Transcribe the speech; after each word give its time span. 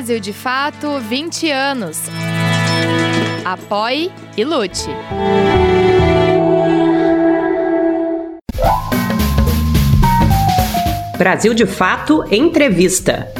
Brasil 0.00 0.18
de 0.18 0.32
Fato 0.32 0.98
20 0.98 1.50
anos. 1.50 1.98
Apoie 3.44 4.10
e 4.34 4.42
lute. 4.42 4.88
Brasil 11.18 11.52
de 11.52 11.66
Fato 11.66 12.24
Entrevista. 12.30 13.30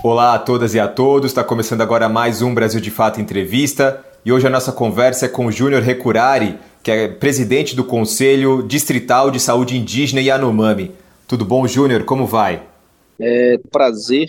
Olá 0.00 0.34
a 0.34 0.38
todas 0.38 0.72
e 0.72 0.78
a 0.78 0.86
todos, 0.86 1.32
está 1.32 1.42
começando 1.42 1.80
agora 1.80 2.08
mais 2.08 2.40
um 2.40 2.54
Brasil 2.54 2.80
de 2.80 2.92
Fato 2.92 3.20
Entrevista 3.20 4.00
e 4.24 4.30
hoje 4.30 4.46
a 4.46 4.50
nossa 4.50 4.70
conversa 4.70 5.26
é 5.26 5.28
com 5.28 5.46
o 5.46 5.50
Júnior 5.50 5.82
Recurari, 5.82 6.56
que 6.84 6.92
é 6.92 7.08
presidente 7.08 7.74
do 7.74 7.82
Conselho 7.82 8.62
Distrital 8.62 9.32
de 9.32 9.40
Saúde 9.40 9.76
Indígena 9.76 10.20
Yanomami. 10.20 10.94
Tudo 11.30 11.44
bom, 11.44 11.64
Júnior? 11.64 12.02
Como 12.02 12.26
vai? 12.26 12.60
É 13.20 13.56
prazer 13.70 14.26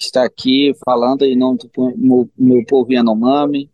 estar 0.00 0.24
aqui 0.24 0.72
falando 0.82 1.26
em 1.26 1.36
nome 1.36 1.58
do 1.58 1.94
meu, 1.94 2.26
meu 2.38 2.64
povo 2.64 2.90
Yanomami. 2.90 3.68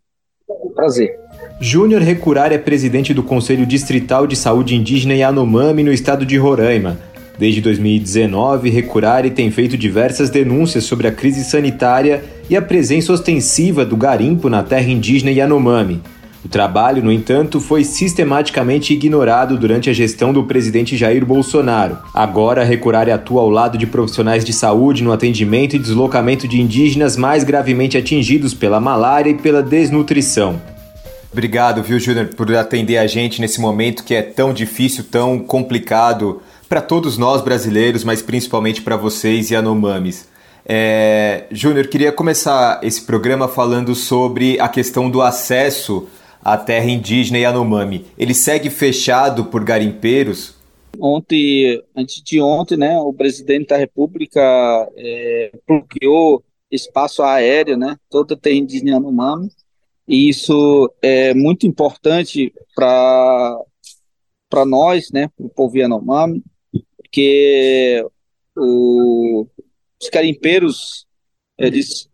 Prazer. 0.75 1.17
Júnior 1.61 2.03
Recurari 2.03 2.57
é 2.57 2.59
presidente 2.59 3.15
do 3.15 3.23
Conselho 3.23 3.65
Distrital 3.65 4.27
de 4.27 4.35
Saúde 4.35 4.75
Indígena 4.75 5.15
Yanomami 5.15 5.85
no 5.85 5.93
estado 5.93 6.27
de 6.27 6.37
Roraima. 6.37 6.99
Desde 7.39 7.61
2019, 7.61 8.71
Recurari 8.71 9.31
tem 9.31 9.53
feito 9.53 9.79
diversas 9.79 10.29
denúncias 10.29 10.83
sobre 10.83 11.07
a 11.07 11.13
crise 11.13 11.45
sanitária 11.45 12.25
e 12.51 12.57
a 12.57 12.63
presença 12.63 13.13
ostensiva 13.13 13.85
do 13.85 13.97
garimpo 13.97 14.49
na 14.49 14.65
terra 14.65 14.91
indígena 14.91 15.31
Yanomami. 15.31 16.03
O 16.49 16.51
trabalho, 16.51 17.05
no 17.05 17.13
entanto, 17.13 17.61
foi 17.61 17.85
sistematicamente 17.85 18.95
ignorado 18.95 19.59
durante 19.59 19.91
a 19.91 19.93
gestão 19.93 20.33
do 20.33 20.45
presidente 20.45 20.97
Jair 20.97 21.23
Bolsonaro. 21.27 21.99
Agora, 22.15 22.65
Recurari 22.65 23.11
atua 23.11 23.43
ao 23.43 23.51
lado 23.51 23.77
de 23.77 23.87
profissionais 23.87 24.47
de 24.47 24.55
saúde 24.55 25.05
no 25.05 25.13
atendimento 25.13 25.77
e 25.77 25.79
deslocamento 25.79 26.49
de 26.49 26.59
indígenas 26.59 27.19
mais 27.19 27.45
gravemente 27.45 27.99
atingidos 27.99 28.55
pela 28.55 28.81
malária 28.81 29.29
e 29.29 29.35
pela 29.35 29.63
desnutrição. 29.63 30.59
Obrigado, 31.31 31.83
viu, 31.83 32.01
Júnior, 32.01 32.29
por 32.29 32.51
atender 32.57 32.97
a 32.97 33.07
gente 33.07 33.43
nesse 33.43 33.61
momento 33.61 34.03
que 34.03 34.15
é 34.15 34.23
tão 34.23 34.55
difícil, 34.55 35.05
tão 35.05 35.39
complicado 35.39 36.41
para 36.67 36.81
todos 36.81 37.19
nós 37.19 37.43
brasileiros, 37.43 38.05
mas 38.05 38.23
principalmente 38.23 38.81
para 38.81 38.97
vocês 38.97 39.51
Yanomamis. 39.51 40.27
É, 40.65 41.45
Júnior, 41.51 41.89
queria 41.89 42.11
começar 42.11 42.81
esse 42.83 43.03
programa 43.03 43.49
falando 43.49 43.95
sobre 43.95 44.59
a 44.59 44.69
questão 44.69 45.11
do 45.11 45.21
acesso 45.21 46.09
à 46.43 46.57
terra 46.57 46.91
indígena 46.91 47.39
Yanomami. 47.39 48.07
Ele 48.17 48.35
segue 48.35 48.71
fechado 48.71 49.47
por 49.47 49.65
garimpeiros? 49.65 50.55
Ontem, 50.99 51.83
antes 51.95 52.23
de 52.23 52.41
ontem, 52.41 52.77
né, 52.77 52.99
o 52.99 53.13
presidente 53.13 53.69
da 53.69 53.77
República 53.77 54.41
é, 54.97 55.53
bloqueou 55.67 56.43
espaço 56.71 57.23
aéreo, 57.23 57.77
né, 57.77 57.97
toda 58.11 58.35
a 58.35 58.37
terra 58.37 58.57
indígena 58.57 58.93
Yanomami, 58.93 59.51
e 60.07 60.29
isso 60.29 60.91
é 61.03 61.35
muito 61.35 61.67
importante 61.67 62.53
para 62.75 63.57
nós, 64.67 65.11
né, 65.13 65.29
para 65.37 65.47
o 65.47 65.51
povo 65.51 65.77
Yanomami, 65.77 66.43
porque 66.97 68.05
o, 68.57 69.47
os 70.01 70.09
carimpeiros 70.11 71.07
eles 71.59 72.08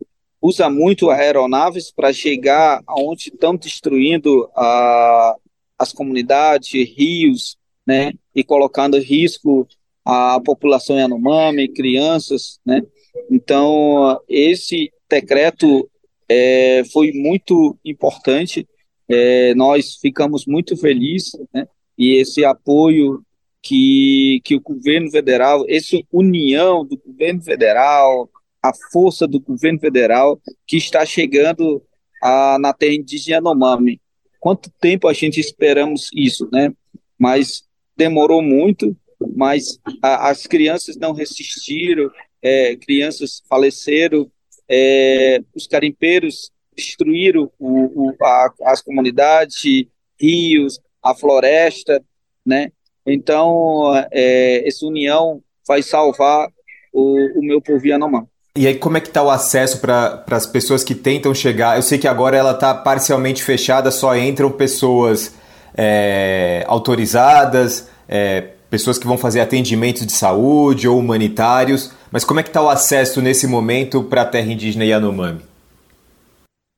usam 0.45 0.71
muito 0.71 1.09
aeronaves 1.09 1.91
para 1.91 2.13
chegar 2.13 2.79
aonde 2.85 3.29
estão 3.29 3.55
destruindo 3.55 4.47
a, 4.55 5.35
as 5.77 5.91
comunidades, 5.91 6.71
rios, 6.95 7.57
né, 7.85 8.13
e 8.33 8.43
colocando 8.43 8.97
em 8.97 9.01
risco 9.01 9.67
a 10.03 10.39
população 10.39 10.97
Yanomami, 10.97 11.67
crianças, 11.67 12.59
né. 12.63 12.83
Então 13.31 14.19
esse 14.29 14.91
decreto 15.09 15.89
é, 16.29 16.83
foi 16.91 17.11
muito 17.11 17.75
importante. 17.83 18.67
É, 19.07 19.53
nós 19.55 19.95
ficamos 19.95 20.45
muito 20.45 20.77
felizes, 20.77 21.31
né, 21.51 21.67
e 21.97 22.15
esse 22.15 22.45
apoio 22.45 23.23
que, 23.63 24.41
que 24.43 24.55
o 24.55 24.61
governo 24.61 25.09
federal, 25.09 25.65
essa 25.67 25.97
união 26.11 26.85
do 26.85 26.97
governo 26.97 27.41
federal, 27.41 28.29
a 28.69 28.73
força 28.91 29.27
do 29.27 29.39
governo 29.39 29.79
federal 29.79 30.41
que 30.65 30.77
está 30.77 31.05
chegando 31.05 31.83
a, 32.21 32.57
na 32.59 32.73
terra 32.73 32.95
indígena 32.95 33.37
Yanomami. 33.37 34.01
Quanto 34.39 34.71
tempo 34.79 35.07
a 35.07 35.13
gente 35.13 35.39
esperamos 35.39 36.09
isso, 36.13 36.49
né? 36.51 36.73
Mas 37.17 37.63
demorou 37.95 38.41
muito, 38.41 38.95
mas 39.35 39.79
a, 40.01 40.29
as 40.29 40.47
crianças 40.47 40.97
não 40.97 41.13
resistiram, 41.13 42.09
é, 42.41 42.75
crianças 42.75 43.43
faleceram, 43.47 44.29
é, 44.67 45.39
os 45.55 45.67
carimpeiros 45.67 46.51
destruíram 46.75 47.51
o, 47.59 48.09
o, 48.09 48.15
a, 48.23 48.53
as 48.63 48.81
comunidades, 48.81 49.87
rios, 50.19 50.79
a 51.03 51.13
floresta, 51.13 52.03
né? 52.45 52.71
Então, 53.05 53.93
é, 54.11 54.67
essa 54.67 54.85
união 54.87 55.43
vai 55.67 55.83
salvar 55.83 56.47
o, 56.91 57.39
o 57.39 57.43
meu 57.43 57.61
povo 57.61 57.85
Yanomami. 57.85 58.27
E 58.57 58.67
aí, 58.67 58.75
como 58.75 58.95
é 58.95 59.01
que 59.01 59.07
está 59.07 59.21
o 59.21 59.29
acesso 59.29 59.79
para 59.79 60.23
as 60.31 60.45
pessoas 60.45 60.83
que 60.83 60.95
tentam 60.95 61.33
chegar? 61.35 61.75
Eu 61.75 61.81
sei 61.81 61.97
que 61.97 62.07
agora 62.07 62.37
ela 62.37 62.51
está 62.51 62.73
parcialmente 62.73 63.43
fechada, 63.43 63.91
só 63.91 64.15
entram 64.15 64.49
pessoas 64.49 65.35
é, 65.75 66.63
autorizadas, 66.65 67.89
é, 68.07 68.53
pessoas 68.69 68.97
que 68.97 69.05
vão 69.05 69.17
fazer 69.17 69.41
atendimentos 69.41 70.05
de 70.05 70.13
saúde 70.13 70.87
ou 70.87 70.97
humanitários, 70.97 71.91
mas 72.09 72.23
como 72.23 72.39
é 72.39 72.43
que 72.43 72.49
está 72.49 72.61
o 72.61 72.69
acesso 72.69 73.21
nesse 73.21 73.45
momento 73.45 74.03
para 74.03 74.21
a 74.21 74.25
terra 74.25 74.49
indígena 74.49 74.85
Yanomami? 74.85 75.41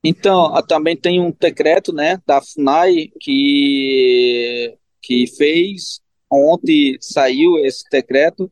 Então, 0.04 0.52
também 0.68 0.98
tem 0.98 1.22
um 1.22 1.32
decreto 1.40 1.94
né, 1.94 2.20
da 2.26 2.42
FUNAI 2.42 3.12
que, 3.20 4.74
que 5.02 5.28
fez 5.38 6.02
Ontem 6.30 6.98
saiu 7.00 7.58
esse 7.60 7.84
decreto 7.90 8.52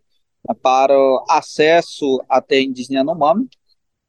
para 0.53 0.93
acesso 1.29 2.21
terra 2.47 2.61
indígena 2.61 2.99
Yanomami. 2.99 3.47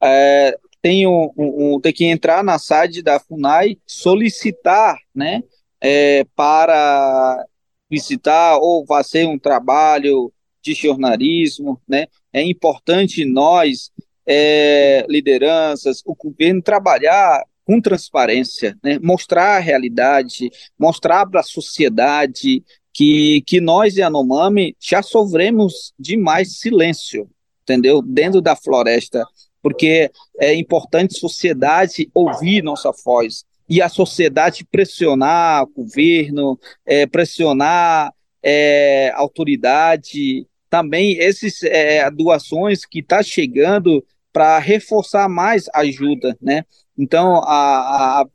É, 0.01 0.57
tem, 0.81 1.07
um, 1.07 1.31
um, 1.37 1.79
tem 1.81 1.91
que 1.91 2.05
entrar 2.05 2.43
na 2.43 2.59
sede 2.59 3.01
da 3.01 3.19
FUNAI, 3.19 3.77
solicitar 3.85 4.97
né, 5.13 5.41
é, 5.81 6.23
para 6.35 7.43
visitar 7.89 8.57
ou 8.57 8.85
fazer 8.85 9.25
um 9.25 9.39
trabalho 9.39 10.31
de 10.61 10.73
jornalismo. 10.73 11.81
Né? 11.87 12.07
É 12.31 12.43
importante 12.43 13.25
nós, 13.25 13.91
é, 14.25 15.05
lideranças, 15.09 16.01
o 16.05 16.13
governo, 16.15 16.61
trabalhar 16.61 17.43
com 17.65 17.81
transparência, 17.81 18.77
né? 18.81 18.97
mostrar 19.01 19.57
a 19.57 19.59
realidade, 19.59 20.49
mostrar 20.79 21.25
para 21.25 21.41
a 21.41 21.43
sociedade 21.43 22.63
que, 22.97 23.43
que 23.45 23.61
nós, 23.61 23.95
Yanomami, 23.95 24.75
já 24.79 25.03
sofremos 25.03 25.93
demais 25.99 26.57
silêncio, 26.57 27.29
entendeu? 27.61 28.01
Dentro 28.01 28.41
da 28.41 28.55
floresta, 28.55 29.23
porque 29.61 30.09
é 30.39 30.55
importante 30.55 31.19
sociedade 31.19 32.09
ouvir 32.11 32.63
nossa 32.63 32.91
voz 33.05 33.45
e 33.69 33.83
a 33.83 33.87
sociedade 33.87 34.65
pressionar 34.65 35.65
o 35.65 35.83
governo, 35.83 36.59
é, 36.87 37.05
pressionar 37.05 38.11
é, 38.41 39.11
autoridade, 39.13 40.47
também 40.67 41.19
essas 41.19 41.61
é, 41.61 42.09
doações 42.09 42.83
que 42.83 43.01
está 43.01 43.21
chegando 43.21 44.03
para 44.33 44.57
reforçar 44.57 45.29
mais 45.29 45.69
a 45.71 45.81
ajuda, 45.81 46.35
né? 46.41 46.63
Então, 46.97 47.43
a, 47.43 48.21
a, 48.21 48.25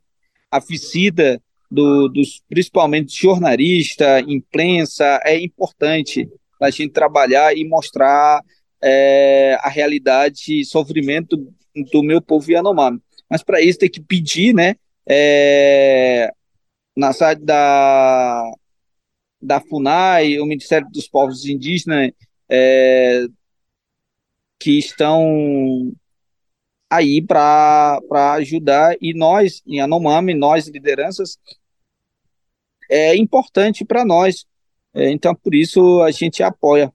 a 0.51 0.59
visita 0.59 1.41
do, 1.73 2.07
dos, 2.07 2.43
principalmente 2.47 3.19
jornalista, 3.19 4.19
imprensa, 4.27 5.19
é 5.23 5.39
importante 5.39 6.29
a 6.61 6.69
gente 6.69 6.91
trabalhar 6.91 7.57
e 7.57 7.67
mostrar 7.67 8.41
é, 8.81 9.57
a 9.59 9.69
realidade 9.69 10.63
sofrimento 10.65 11.35
do, 11.91 12.03
meu 12.03 12.21
povo 12.21 12.51
Yanomami. 12.51 13.01
Mas 13.27 13.41
para 13.41 13.59
isso 13.59 13.79
tem 13.79 13.89
que 13.89 13.99
pedir, 13.99 14.53
né, 14.53 14.75
é, 15.09 16.31
na 16.95 17.11
sede 17.11 17.43
da, 17.43 18.43
da 19.41 19.59
FUNAI, 19.59 20.39
o 20.39 20.45
Ministério 20.45 20.87
dos 20.91 21.07
Povos 21.07 21.43
Indígenas, 21.45 22.11
é, 22.47 23.25
que 24.59 24.77
estão 24.77 25.91
aí 26.87 27.19
para 27.19 27.99
ajudar, 28.37 28.95
e 29.01 29.15
nós, 29.15 29.63
em 29.65 29.81
Anomami, 29.81 30.35
nós 30.35 30.67
lideranças, 30.67 31.39
é 32.93 33.15
importante 33.15 33.83
para 33.83 34.05
nós. 34.05 34.45
É, 34.93 35.09
então, 35.09 35.33
por 35.33 35.55
isso, 35.55 36.01
a 36.01 36.11
gente 36.11 36.43
apoia. 36.43 36.91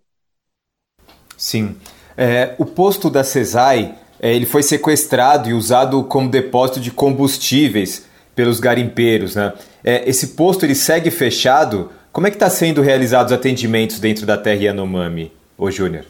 Sim. 1.36 1.76
É, 2.16 2.54
o 2.58 2.64
posto 2.64 3.10
da 3.10 3.24
CESAI 3.24 3.96
é, 4.20 4.34
ele 4.34 4.46
foi 4.46 4.62
sequestrado 4.62 5.48
e 5.48 5.54
usado 5.54 6.02
como 6.04 6.28
depósito 6.28 6.80
de 6.80 6.90
combustíveis 6.90 8.06
pelos 8.34 8.60
garimpeiros. 8.60 9.34
Né? 9.36 9.52
É, 9.84 10.08
esse 10.08 10.28
posto 10.28 10.64
ele 10.64 10.74
segue 10.74 11.10
fechado. 11.10 11.90
Como 12.12 12.26
é 12.26 12.30
que 12.30 12.36
está 12.36 12.50
sendo 12.50 12.82
realizados 12.82 13.32
atendimentos 13.32 14.00
dentro 14.00 14.26
da 14.26 14.36
terra 14.36 14.62
Yanomami, 14.62 15.32
ô 15.56 15.70
Júnior? 15.70 16.04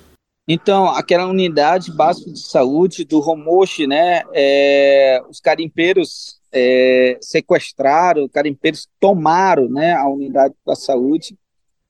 Então, 0.46 0.86
aquela 0.88 1.26
unidade 1.26 1.92
básica 1.92 2.32
de 2.32 2.40
saúde 2.40 3.04
do 3.04 3.20
Romoche, 3.20 3.86
né, 3.86 4.22
é, 4.32 5.20
os 5.28 5.40
carimpeiros 5.40 6.37
é, 6.52 7.18
sequestraram, 7.20 8.24
os 8.24 8.30
carimpeiros 8.30 8.88
tomaram, 8.98 9.68
né, 9.68 9.92
a 9.92 10.08
unidade 10.08 10.54
da 10.66 10.74
saúde, 10.74 11.36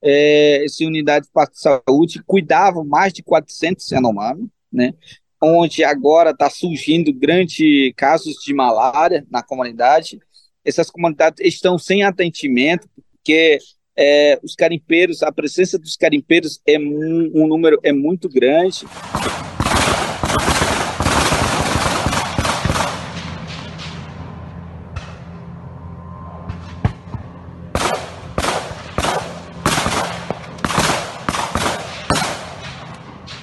é, 0.01 0.63
essa 0.63 0.83
unidade 0.85 1.27
de 1.27 1.59
saúde 1.59 2.23
cuidava 2.25 2.83
mais 2.83 3.13
de 3.13 3.21
400 3.23 3.89
Yanomami, 3.91 4.49
né, 4.71 4.93
onde 5.41 5.83
agora 5.83 6.31
está 6.31 6.49
surgindo 6.49 7.13
grandes 7.13 7.93
casos 7.95 8.35
de 8.43 8.53
malária 8.53 9.25
na 9.31 9.41
comunidade. 9.41 10.19
Essas 10.65 10.89
comunidades 10.89 11.39
estão 11.45 11.77
sem 11.77 12.03
atendimento, 12.03 12.89
porque 13.11 13.57
é, 13.97 14.39
os 14.43 14.55
carimpeiros, 14.55 15.23
a 15.23 15.31
presença 15.31 15.79
dos 15.79 15.95
carimpeiros 15.95 16.61
é 16.65 16.77
um, 16.77 17.31
um 17.33 17.47
número 17.47 17.79
é 17.83 17.91
muito 17.91 18.27
grande. 18.27 18.85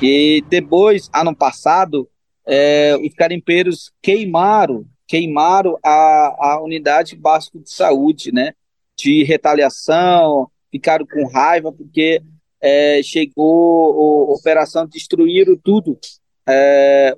E 0.03 0.43
depois, 0.49 1.09
ano 1.13 1.35
passado, 1.35 2.09
é, 2.47 2.97
os 2.97 3.15
carimpeiros 3.15 3.93
queimaram, 4.03 4.85
queimaram 5.07 5.79
a, 5.83 6.37
a 6.39 6.63
unidade 6.63 7.17
básica 7.17 7.59
de 7.59 7.71
saúde, 7.71 8.33
né? 8.33 8.53
de 8.97 9.23
retaliação, 9.25 10.51
ficaram 10.71 11.07
com 11.07 11.29
raiva 11.29 11.71
porque 11.71 12.23
é, 12.61 13.03
chegou 13.03 14.31
a 14.31 14.35
operação, 14.35 14.87
destruíram 14.87 15.57
tudo. 15.57 15.99
É, 16.49 17.15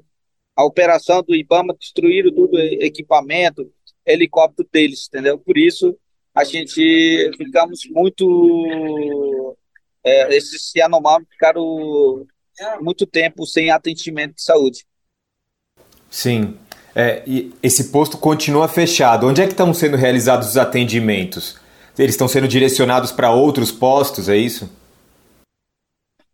a 0.57 0.65
operação 0.65 1.23
do 1.23 1.35
IBAMA 1.35 1.75
destruíram 1.79 2.35
tudo, 2.35 2.59
equipamento, 2.59 3.71
helicóptero 4.05 4.69
deles, 4.71 5.07
entendeu? 5.07 5.39
Por 5.39 5.57
isso 5.57 5.97
a 6.35 6.43
gente 6.45 7.31
ficamos 7.37 7.89
muito. 7.91 9.57
É, 10.05 10.37
esses 10.37 10.73
Yanomami 10.75 11.27
ficaram 11.31 12.27
muito 12.81 13.07
tempo 13.07 13.47
sem 13.47 13.71
atendimento 13.71 14.37
de 14.37 14.43
saúde. 14.43 14.85
Sim. 16.11 16.57
É, 16.95 17.23
e 17.27 17.53
esse 17.63 17.91
posto 17.91 18.19
continua 18.19 18.67
fechado. 18.67 19.27
Onde 19.27 19.41
é 19.41 19.47
que 19.47 19.53
estão 19.53 19.73
sendo 19.73 19.97
realizados 19.97 20.49
os 20.49 20.57
atendimentos? 20.57 21.57
eles 22.03 22.15
estão 22.15 22.29
sendo 22.29 22.47
direcionados 22.47 23.11
para 23.11 23.33
outros 23.33 23.73
postos, 23.73 24.29
é 24.29 24.37
isso? 24.37 24.71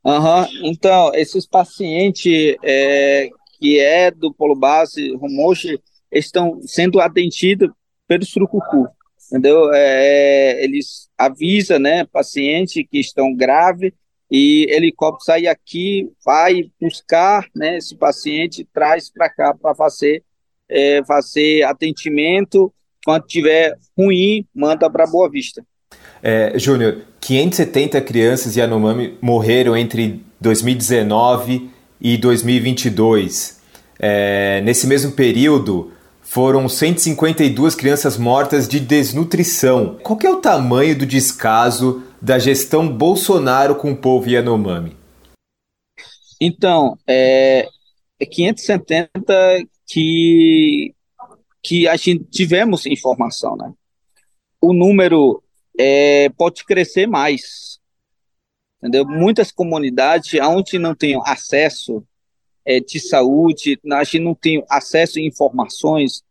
Uhum. 0.05 0.47
Então, 0.63 1.11
esses 1.15 1.47
pacientes 1.47 2.55
é, 2.63 3.31
que 3.59 3.81
é 3.81 4.11
do 4.11 4.33
polo 4.33 4.55
base 4.55 5.15
Rumoche 5.15 5.81
estão 6.13 6.61
sendo 6.67 7.01
atendidos 7.01 7.71
pelo 8.07 8.25
surucucu, 8.27 8.87
entendeu? 9.27 9.73
É, 9.73 10.63
eles 10.63 11.09
avisam, 11.17 11.79
né, 11.79 12.05
paciente 12.05 12.85
que 12.85 13.01
estão 13.01 13.35
grave 13.35 13.95
e 14.37 14.67
helicóptero 14.69 15.25
sai 15.25 15.47
aqui, 15.47 16.11
vai 16.27 16.65
buscar, 16.81 17.47
né, 17.55 17.79
esse 17.79 17.95
paciente, 17.95 18.67
traz 18.75 19.09
para 19.09 19.31
cá 19.31 19.55
para 19.55 19.77
fazer, 19.77 20.25
é, 20.69 21.05
fazer 21.05 21.63
atendimento 21.63 22.75
quando 23.05 23.27
tiver 23.27 23.77
ruim, 23.97 24.45
manda 24.53 24.91
para 24.91 25.07
Boa 25.07 25.31
Vista. 25.31 25.65
É, 26.21 26.59
Júnior, 26.59 27.03
570 27.21 28.01
crianças 28.01 28.57
Yanomami 28.57 29.17
morreram 29.23 29.77
entre 29.77 30.21
2019 30.41 31.71
e 32.01 32.17
2022. 32.17 33.61
É, 34.01 34.61
nesse 34.63 34.89
mesmo 34.89 35.13
período, 35.13 35.93
foram 36.23 36.69
152 36.69 37.77
crianças 37.77 38.17
mortas 38.17 38.67
de 38.67 38.81
desnutrição. 38.81 39.97
Qual 40.03 40.19
é 40.25 40.29
o 40.29 40.41
tamanho 40.41 40.99
do 40.99 41.07
descaso 41.07 42.03
da 42.25 42.39
gestão 42.39 42.89
Bolsonaro 42.89 43.77
com 43.77 43.93
o 43.93 43.97
povo 43.97 44.31
Yanomami? 44.31 44.97
Então, 46.41 46.99
é, 47.07 47.69
é 48.19 48.27
570 48.27 49.11
que 49.87 50.95
que 51.63 51.89
a 51.89 51.97
gente 51.97 52.25
tivemos 52.25 52.85
informação, 52.85 53.57
né? 53.57 53.73
O 54.61 54.75
número 54.75 55.43
é, 55.79 56.29
pode 56.31 56.63
crescer 56.65 57.07
mais, 57.07 57.79
entendeu? 58.79 59.07
Muitas 59.07 59.51
comunidades 59.51 60.39
onde 60.43 60.79
não 60.79 60.95
tem 60.95 61.19
acesso 61.25 62.05
é, 62.67 62.81
de 62.81 63.01
saúde, 63.01 63.81
a 63.93 64.05
gente 64.05 64.21
não 64.21 64.35
tem 64.35 64.63
acesso 64.69 65.19
a 65.19 65.23
informações, 65.23 66.23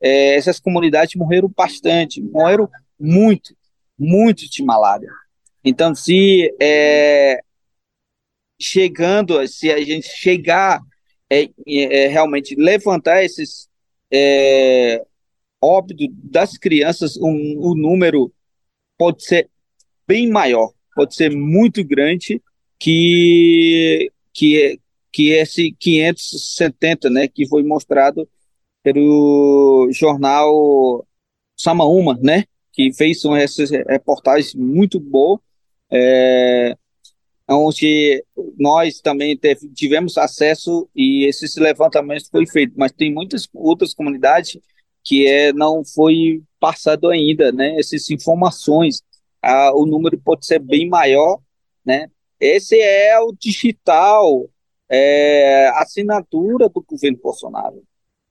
é, 0.00 0.36
essas 0.36 0.60
comunidades 0.60 1.16
morreram 1.16 1.48
bastante, 1.48 2.22
morreram 2.22 2.68
muito, 2.98 3.56
muito 3.98 4.48
de 4.48 4.62
malária. 4.62 5.10
Então, 5.68 5.96
se 5.96 6.48
é, 6.62 7.40
chegando, 8.56 9.44
se 9.48 9.68
a 9.68 9.80
gente 9.82 10.06
chegar 10.06 10.80
é, 11.28 11.48
é, 11.66 12.06
realmente 12.06 12.54
levantar 12.54 13.24
esses 13.24 13.68
é, 14.08 15.04
das 16.22 16.56
crianças, 16.56 17.16
um, 17.16 17.58
o 17.58 17.74
número 17.74 18.32
pode 18.96 19.24
ser 19.24 19.50
bem 20.06 20.30
maior, 20.30 20.72
pode 20.94 21.16
ser 21.16 21.34
muito 21.34 21.84
grande 21.84 22.40
que 22.78 24.12
que 24.32 24.78
que 25.12 25.30
esse 25.30 25.72
570, 25.80 27.10
né, 27.10 27.26
que 27.26 27.48
foi 27.48 27.64
mostrado 27.64 28.28
pelo 28.84 29.88
jornal 29.90 31.04
Samaúma, 31.56 32.16
né, 32.22 32.44
que 32.72 32.92
fez 32.92 33.24
essas 33.24 33.70
reportagens 33.70 34.54
muito 34.54 35.00
boas, 35.00 35.40
é, 35.90 36.76
onde 37.48 38.24
nós 38.58 39.00
também 39.00 39.36
teve, 39.36 39.68
tivemos 39.68 40.18
acesso 40.18 40.88
e 40.94 41.26
esses 41.26 41.56
levantamentos 41.56 42.28
foi 42.28 42.46
feito, 42.46 42.74
mas 42.76 42.92
tem 42.92 43.12
muitas 43.12 43.48
outras 43.54 43.94
comunidades 43.94 44.58
que 45.04 45.26
é, 45.26 45.52
não 45.52 45.84
foi 45.84 46.42
passado 46.58 47.08
ainda, 47.08 47.52
né, 47.52 47.78
essas 47.78 48.10
informações, 48.10 49.02
ah, 49.40 49.70
o 49.72 49.86
número 49.86 50.18
pode 50.18 50.44
ser 50.44 50.58
bem 50.58 50.88
maior, 50.88 51.38
né, 51.84 52.10
esse 52.40 52.78
é 52.80 53.18
o 53.20 53.32
digital, 53.32 54.50
é, 54.88 55.68
assinatura 55.76 56.68
do 56.68 56.82
governo 56.82 57.18
Bolsonaro. 57.22 57.82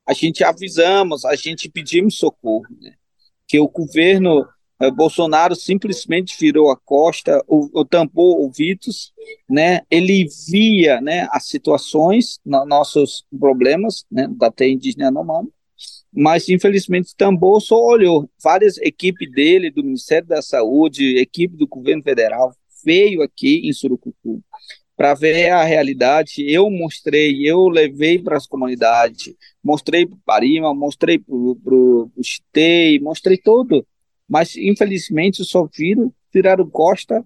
A 0.06 0.14
gente 0.14 0.44
avisamos, 0.44 1.26
a 1.26 1.36
gente 1.36 1.70
pedimos 1.70 2.18
socorro, 2.18 2.68
né, 2.82 2.94
que 3.48 3.60
o 3.60 3.70
governo 3.70 4.46
Bolsonaro 4.94 5.56
simplesmente 5.56 6.36
virou 6.38 6.70
a 6.70 6.76
costa, 6.76 7.42
o, 7.48 7.70
o 7.80 7.86
tampou 7.86 8.42
ouvidos, 8.42 9.14
né? 9.50 9.82
Ele 9.90 10.28
via, 10.50 11.00
né, 11.00 11.28
as 11.32 11.46
situações, 11.48 12.40
no, 12.46 12.66
nossos 12.66 13.26
problemas, 13.40 14.06
né, 14.12 14.28
da 14.30 14.52
terra 14.52 14.72
indígena 14.72 15.06
Yanomami, 15.06 15.50
mas 16.12 16.50
infelizmente 16.50 17.16
tampou, 17.16 17.60
só 17.62 17.78
olhou. 17.78 18.30
Várias 18.44 18.78
equipes 18.78 19.32
dele, 19.32 19.72
do 19.72 19.84
Ministério 19.84 20.28
da 20.28 20.42
Saúde, 20.42 21.18
equipe 21.18 21.56
do 21.56 21.68
governo 21.68 22.04
federal, 22.04 22.54
veio 22.84 23.22
aqui 23.22 23.62
em 23.68 23.74
Surucucu 23.74 24.44
para 24.96 25.14
ver 25.14 25.50
a 25.52 25.64
realidade. 25.64 26.50
Eu 26.50 26.70
mostrei, 26.70 27.48
eu 27.48 27.68
levei 27.68 28.20
para 28.20 28.38
as 28.38 28.48
comunidades, 28.48 29.34
mostrei 29.64 30.06
para 30.06 30.16
o 30.16 30.22
Parima, 30.26 30.74
mostrei 30.74 31.18
para 31.20 31.34
o 31.36 32.12
Chitei, 32.22 33.00
mostrei 33.00 33.38
tudo 33.38 33.86
mas 34.28 34.56
infelizmente 34.56 35.44
só 35.44 35.68
viram, 35.72 36.12
tiraram 36.32 36.70
costa 36.70 37.24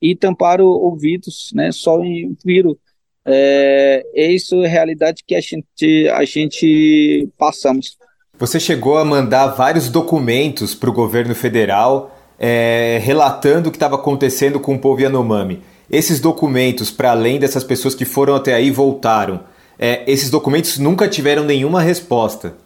e 0.00 0.14
tamparam 0.14 0.66
ouvidos, 0.66 1.50
né? 1.54 1.72
Só 1.72 2.00
viram. 2.44 2.76
É, 3.24 4.04
isso 4.16 4.62
é 4.62 4.66
a 4.66 4.70
realidade 4.70 5.22
que 5.26 5.34
a 5.34 5.40
gente, 5.40 6.08
a 6.08 6.24
gente 6.24 7.28
passamos. 7.36 7.96
Você 8.38 8.58
chegou 8.58 8.96
a 8.96 9.04
mandar 9.04 9.48
vários 9.48 9.88
documentos 9.88 10.74
para 10.74 10.88
o 10.88 10.92
governo 10.92 11.34
federal 11.34 12.16
é, 12.38 13.00
relatando 13.02 13.68
o 13.68 13.72
que 13.72 13.76
estava 13.76 13.96
acontecendo 13.96 14.60
com 14.60 14.74
o 14.74 14.78
povo 14.78 15.00
Yanomami. 15.00 15.60
Esses 15.90 16.20
documentos, 16.20 16.90
para 16.90 17.10
além 17.10 17.38
dessas 17.38 17.64
pessoas 17.64 17.94
que 17.94 18.04
foram 18.04 18.34
até 18.34 18.54
aí 18.54 18.68
e 18.68 18.70
voltaram, 18.70 19.40
é, 19.78 20.04
esses 20.10 20.30
documentos 20.30 20.78
nunca 20.78 21.08
tiveram 21.08 21.44
nenhuma 21.44 21.82
resposta. 21.82 22.56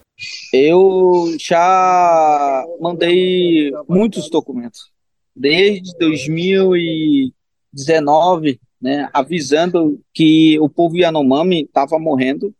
Eu 0.52 1.34
já 1.38 2.64
mandei 2.80 3.72
muitos 3.88 4.28
documentos, 4.30 4.90
desde 5.34 5.96
2019, 5.98 8.60
né, 8.80 9.08
avisando 9.12 10.00
que 10.12 10.58
o 10.60 10.68
povo 10.68 10.96
Yanomami 10.96 11.62
estava 11.62 11.98
morrendo, 11.98 12.54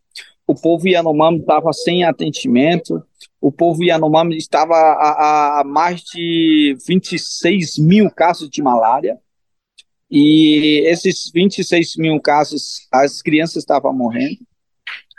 o 0.47 0.55
povo 0.55 0.89
Yanomami 0.89 1.41
estava 1.41 1.73
sem 1.73 2.05
atendimento, 2.05 3.03
o 3.41 3.51
povo 3.51 3.83
Yanomami 3.83 4.37
estava 4.37 4.75
a, 4.75 5.61
a 5.61 5.65
mais 5.65 6.03
de 6.03 6.77
26 6.87 7.79
mil 7.79 8.09
casos 8.11 8.49
de 8.49 8.63
malária, 8.63 9.19
E 10.15 10.87
esses 10.87 11.31
26 11.33 11.97
mil 11.97 12.21
casos, 12.21 12.87
as 12.93 13.23
crianças 13.23 13.63
estavam 13.63 13.95
morrendo. 13.95 14.41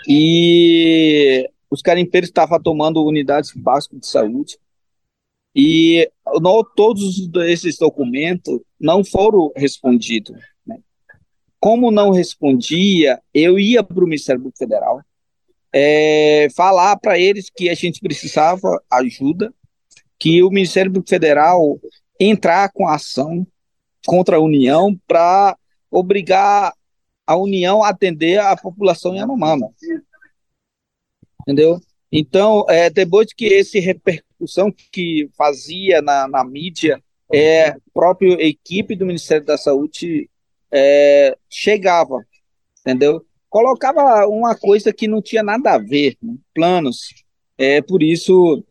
E 0.08 1.50
os 1.74 1.82
carimpeiros 1.82 2.30
estavam 2.30 2.62
tomando 2.62 3.04
unidades 3.04 3.52
básicas 3.56 4.00
de 4.02 4.08
saúde. 4.08 4.60
E 5.56 6.08
não, 6.40 6.64
todos 6.64 7.30
esses 7.48 7.78
documentos 7.80 8.60
não 8.80 9.04
foram 9.04 9.52
respondidos. 9.56 10.40
Né? 10.66 10.78
Como 11.60 11.90
não 11.90 12.12
respondia, 12.12 13.20
eu 13.34 13.58
ia 13.58 13.84
para 13.84 14.04
o 14.04 14.08
Ministério 14.08 14.52
Federal 14.56 15.02
é, 15.74 16.48
falar 16.56 16.96
para 16.98 17.18
eles 17.18 17.50
que 17.50 17.68
a 17.70 17.74
gente 17.74 18.00
precisava 18.00 18.80
ajuda, 18.92 19.52
que 20.20 20.44
o 20.44 20.52
Ministério 20.52 20.94
Federal 21.08 21.80
entrar 22.20 22.72
com 22.72 22.88
ação 22.88 23.48
contra 24.06 24.36
a 24.36 24.40
União 24.40 24.96
para 25.08 25.58
obrigar 25.90 26.72
a 27.26 27.36
União 27.36 27.82
a 27.82 27.90
atender 27.90 28.40
a 28.40 28.56
população 28.56 29.16
Yanomama. 29.16 29.72
Entendeu? 31.44 31.80
Então, 32.12 32.66
é, 32.70 32.90
depois 32.90 33.34
que 33.34 33.46
esse 33.46 33.80
repercussão 33.80 34.72
que 34.92 35.30
fazia 35.36 36.02
na, 36.02 36.28
na 36.28 36.44
mídia, 36.44 37.02
é, 37.34 37.76
própria 37.94 38.34
equipe 38.46 38.96
do 38.96 39.06
Ministério 39.06 39.46
da 39.46 39.58
Saúde 39.58 40.30
é, 40.72 41.36
chegava, 41.50 42.24
entendeu? 42.82 43.26
Colocava 43.50 44.28
uma 44.28 44.56
coisa 44.56 44.94
que 44.94 45.08
não 45.08 45.22
tinha 45.22 45.44
nada 45.44 45.74
a 45.74 45.78
ver, 45.78 46.18
né? 46.22 46.36
planos. 46.54 47.10
É 47.58 47.82
por 47.82 48.02
isso 48.02 48.64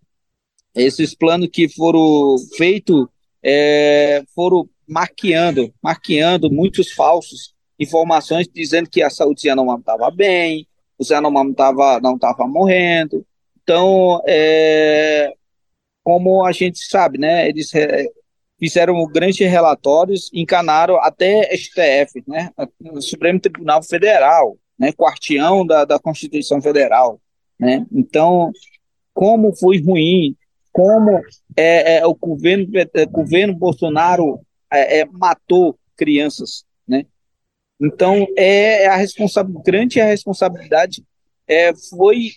esses 0.75 1.15
planos 1.15 1.49
que 1.53 1.69
foram 1.69 2.37
feitos 2.57 3.07
é, 3.43 4.23
foram 4.35 4.69
maquiando, 4.89 5.73
maquiando 5.83 6.51
muitos 6.51 6.93
falsos 6.93 7.55
informações 7.79 8.49
dizendo 8.49 8.89
que 8.89 9.03
a 9.03 9.11
saúde 9.11 9.49
Yanomami 9.49 9.81
estava 9.81 10.11
bem, 10.11 10.67
o 11.11 11.15
Yanomami 11.15 11.55
tava, 11.55 12.01
não 12.01 12.15
estava 12.15 12.47
morrendo. 12.47 13.25
Então, 13.63 14.21
é, 14.27 15.33
como 16.03 16.45
a 16.45 16.53
gente 16.53 16.79
sabe, 16.79 17.19
né, 17.19 17.49
eles 17.49 17.75
é, 17.75 18.07
fizeram 18.59 19.05
grandes 19.07 19.39
relatórios, 19.39 20.31
encanaram 20.33 20.97
até 20.97 21.55
STF, 21.57 22.23
né, 22.27 22.51
o 22.93 23.01
Supremo 23.01 23.41
Tribunal 23.41 23.83
Federal, 23.83 24.57
né, 24.79 24.93
quartião 24.93 25.67
da, 25.67 25.85
da 25.85 25.99
Constituição 25.99 26.61
Federal, 26.61 27.21
né, 27.59 27.87
então, 27.93 28.51
como 29.15 29.55
foi 29.55 29.81
ruim, 29.81 30.37
como 30.73 31.21
é, 31.57 31.99
é 31.99 32.07
o 32.07 32.15
governo, 32.15 32.67
é, 32.77 33.07
governo 33.07 33.55
Bolsonaro 33.55 34.41
é, 34.73 35.01
é, 35.01 35.07
matou 35.07 35.79
crianças, 35.97 36.65
né? 36.89 37.05
Então 37.83 38.27
é, 38.37 38.85
é 38.85 38.87
a 38.87 38.97
responsabilidade, 38.97 39.65
grande 39.65 40.01
a 40.01 40.07
responsabilidade 40.07 41.03
é, 41.49 41.73
foi 41.75 42.31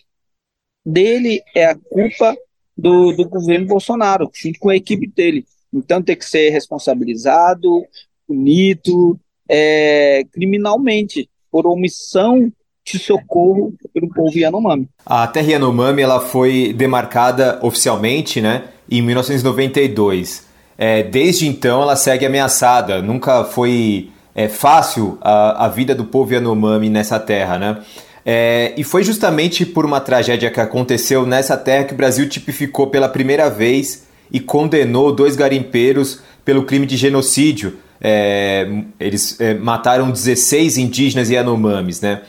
dele, 0.86 1.42
é 1.56 1.66
a 1.66 1.76
culpa 1.76 2.36
do, 2.78 3.12
do 3.14 3.30
governo 3.30 3.68
Bolsonaro, 3.68 4.30
junto 4.34 4.60
com 4.60 4.70
a 4.70 4.76
equipe 4.76 5.08
dele. 5.08 5.46
Então 5.74 6.02
tem 6.02 6.16
que 6.16 6.26
ser 6.26 6.50
responsabilizado, 6.50 7.86
punido 8.28 9.20
é, 9.48 10.24
criminalmente 10.32 11.30
por 11.52 11.68
omissão 11.68 12.52
de 12.84 13.00
socorro 13.00 13.74
pelo 13.94 14.10
povo 14.10 14.38
Yanomami. 14.38 14.88
A 15.06 15.28
terra 15.28 15.52
Yanomami 15.54 16.02
ela 16.02 16.20
foi 16.20 16.74
demarcada 16.74 17.60
oficialmente, 17.64 18.42
né, 18.42 18.70
em 18.90 19.02
1992. 19.02 20.46
É, 20.78 21.02
desde 21.04 21.48
então 21.48 21.82
ela 21.82 21.96
segue 21.96 22.26
ameaçada. 22.26 23.02
Nunca 23.02 23.44
foi 23.46 24.10
é, 24.36 24.50
fácil 24.50 25.18
a, 25.22 25.66
a 25.66 25.70
vida 25.70 25.96
do 25.96 26.04
povo 26.04 26.34
Yanomami 26.34 26.90
nessa 26.90 27.18
terra, 27.18 27.58
né? 27.58 27.78
É, 28.26 28.74
e 28.76 28.84
foi 28.84 29.04
justamente 29.04 29.66
por 29.66 29.86
uma 29.86 30.02
tragédia 30.02 30.50
que 30.50 30.60
aconteceu 30.60 31.26
nessa 31.26 31.56
terra 31.56 31.86
que 31.86 31.94
o 31.94 31.98
Brasil 31.98 32.28
tipificou 32.28 32.88
pela 32.88 33.08
primeira 33.08 33.50
vez 33.50 34.08
e 34.32 34.40
condenou 34.40 35.14
dois 35.14 35.36
garimpeiros 35.36 36.22
pelo 36.44 36.66
crime 36.66 36.88
de 36.88 36.98
genocídio. 36.98 37.78
É, 38.02 38.68
eles 39.00 39.40
é, 39.40 39.54
mataram 39.54 40.12
16 40.12 40.78
indígenas 40.78 41.30
Yanomamis, 41.30 42.02
né? 42.02 42.24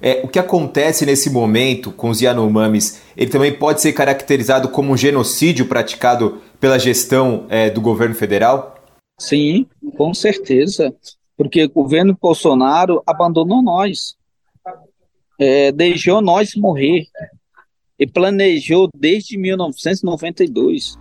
É, 0.00 0.20
o 0.24 0.26
que 0.26 0.38
acontece 0.38 1.06
nesse 1.06 1.30
momento 1.30 1.92
com 1.92 2.10
os 2.10 2.20
Yanomamis, 2.20 3.00
ele 3.16 3.30
também 3.30 3.52
pode 3.52 3.80
ser 3.80 3.92
caracterizado 3.92 4.68
como 4.68 4.92
um 4.92 4.96
genocídio 4.96 5.66
praticado 5.66 6.38
pela 6.58 6.76
gestão 6.76 7.46
é, 7.48 7.70
do 7.70 7.80
governo 7.80 8.14
federal? 8.14 8.74
Sim, 9.20 9.66
com 9.96 10.12
certeza, 10.12 10.92
porque 11.42 11.64
o 11.64 11.68
governo 11.68 12.16
Bolsonaro 12.22 13.02
abandonou 13.04 13.60
nós, 13.60 14.14
é, 15.40 15.72
deixou 15.72 16.22
nós 16.22 16.54
morrer 16.54 17.06
e 17.98 18.06
planejou 18.06 18.88
desde 18.94 19.36
1992. 19.36 20.96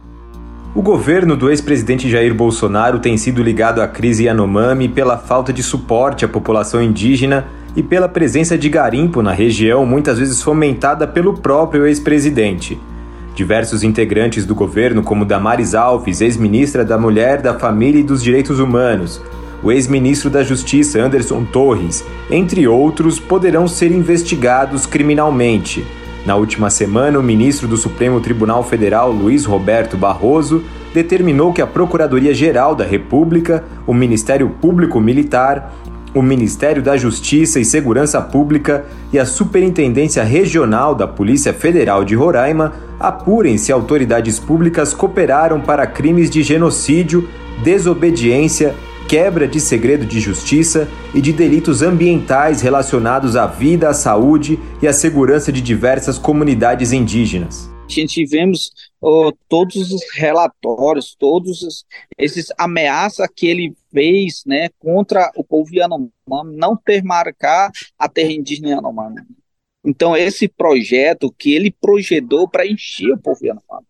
O 0.73 0.81
governo 0.81 1.37
do 1.37 1.51
ex-presidente 1.51 2.09
Jair 2.09 2.33
Bolsonaro 2.33 2.97
tem 2.97 3.17
sido 3.17 3.43
ligado 3.43 3.81
à 3.81 3.87
crise 3.87 4.23
Yanomami 4.23 4.89
pela 4.89 5.15
falta 5.15 5.53
de 5.53 5.61
suporte 5.61 6.25
à 6.25 6.27
população 6.27 6.81
indígena 6.81 7.45
e 7.75 7.83
pela 7.83 8.09
presença 8.09 8.57
de 8.57 8.67
garimpo 8.67 9.21
na 9.21 9.33
região, 9.33 9.85
muitas 9.85 10.17
vezes 10.17 10.41
fomentada 10.41 11.07
pelo 11.07 11.37
próprio 11.37 11.85
ex-presidente. 11.85 12.79
Diversos 13.35 13.83
integrantes 13.83 14.43
do 14.43 14.55
governo, 14.55 15.03
como 15.03 15.23
Damares 15.23 15.75
Alves, 15.75 16.19
ex-ministra 16.19 16.83
da 16.83 16.97
Mulher, 16.97 17.43
da 17.43 17.59
Família 17.59 17.99
e 17.99 18.03
dos 18.03 18.23
Direitos 18.23 18.59
Humanos, 18.59 19.21
o 19.63 19.71
ex-ministro 19.71 20.29
da 20.29 20.43
Justiça 20.43 21.01
Anderson 21.01 21.43
Torres, 21.45 22.03
entre 22.29 22.67
outros, 22.67 23.19
poderão 23.19 23.67
ser 23.67 23.91
investigados 23.91 24.85
criminalmente. 24.85 25.85
Na 26.25 26.35
última 26.35 26.69
semana, 26.69 27.19
o 27.19 27.23
ministro 27.23 27.67
do 27.67 27.77
Supremo 27.77 28.19
Tribunal 28.19 28.63
Federal, 28.63 29.11
Luiz 29.11 29.45
Roberto 29.45 29.97
Barroso, 29.97 30.63
determinou 30.93 31.53
que 31.53 31.61
a 31.61 31.67
Procuradoria-Geral 31.67 32.75
da 32.75 32.83
República, 32.83 33.63
o 33.87 33.93
Ministério 33.93 34.49
Público 34.49 34.99
Militar 34.99 35.71
o 36.13 36.21
Ministério 36.21 36.81
da 36.81 36.97
Justiça 36.97 37.59
e 37.59 37.65
Segurança 37.65 38.21
Pública 38.21 38.85
e 39.13 39.19
a 39.19 39.25
Superintendência 39.25 40.23
Regional 40.23 40.93
da 40.93 41.07
Polícia 41.07 41.53
Federal 41.53 42.03
de 42.03 42.15
Roraima 42.15 42.73
apurem 42.99 43.57
se 43.57 43.71
autoridades 43.71 44.37
públicas 44.37 44.93
cooperaram 44.93 45.61
para 45.61 45.87
crimes 45.87 46.29
de 46.29 46.43
genocídio, 46.43 47.27
desobediência, 47.63 48.75
quebra 49.11 49.45
de 49.45 49.59
segredo 49.59 50.05
de 50.05 50.21
justiça 50.21 50.87
e 51.13 51.19
de 51.19 51.33
delitos 51.33 51.81
ambientais 51.81 52.61
relacionados 52.61 53.35
à 53.35 53.45
vida, 53.45 53.89
à 53.89 53.93
saúde 53.93 54.57
e 54.81 54.87
à 54.87 54.93
segurança 54.93 55.51
de 55.51 55.59
diversas 55.59 56.17
comunidades 56.17 56.93
indígenas 56.93 57.69
a 57.85 57.93
gente 57.93 58.25
vemos 58.25 58.71
oh, 59.01 59.33
todos 59.49 59.91
os 59.91 60.01
relatórios, 60.13 61.13
todos 61.13 61.83
esses 62.17 62.47
ameaças 62.57 63.27
que 63.35 63.47
ele 63.47 63.75
fez, 63.91 64.43
né, 64.45 64.69
contra 64.79 65.29
o 65.35 65.43
povo 65.43 65.75
Yanomami, 65.75 66.55
não 66.55 66.77
ter 66.77 67.03
marcar 67.03 67.69
a 67.99 68.07
terra 68.07 68.31
indígena 68.31 68.69
Yanomami. 68.69 69.23
Então 69.83 70.15
esse 70.15 70.47
projeto 70.47 71.29
que 71.37 71.53
ele 71.53 71.69
projetou 71.69 72.47
para 72.47 72.65
encher 72.65 73.11
o 73.11 73.17
povo 73.17 73.45
Yanomami. 73.45 73.85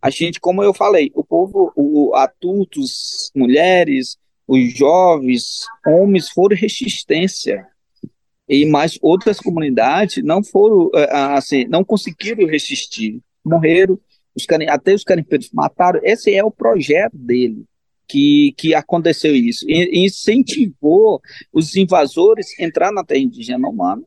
A 0.00 0.08
gente, 0.08 0.38
como 0.38 0.62
eu 0.62 0.72
falei, 0.72 1.10
o 1.12 1.24
povo, 1.24 1.72
o 1.74 2.14
adultos, 2.14 3.32
mulheres, 3.34 4.16
os 4.52 4.76
jovens, 4.76 5.64
homens 5.86 6.28
foram 6.28 6.54
resistência 6.54 7.66
e 8.46 8.66
mais 8.66 8.98
outras 9.00 9.38
comunidades 9.38 10.22
não 10.22 10.44
foram 10.44 10.90
eh, 10.94 11.08
assim, 11.10 11.64
não 11.64 11.82
conseguiram 11.82 12.46
resistir 12.46 13.18
morreram, 13.42 13.98
os 14.36 14.46
até 14.68 14.94
os 14.94 15.04
carimpeiros 15.04 15.50
mataram. 15.52 16.00
Esse 16.02 16.34
é 16.34 16.44
o 16.44 16.50
projeto 16.50 17.16
dele. 17.16 17.64
Que, 18.06 18.52
que 18.58 18.74
aconteceu 18.74 19.34
isso. 19.34 19.64
E, 19.66 20.04
incentivou 20.04 21.18
os 21.50 21.74
invasores 21.76 22.48
a 22.60 22.64
entrar 22.64 22.92
na 22.92 23.02
terra 23.02 23.20
indígena 23.20 23.66
humana 23.66 24.02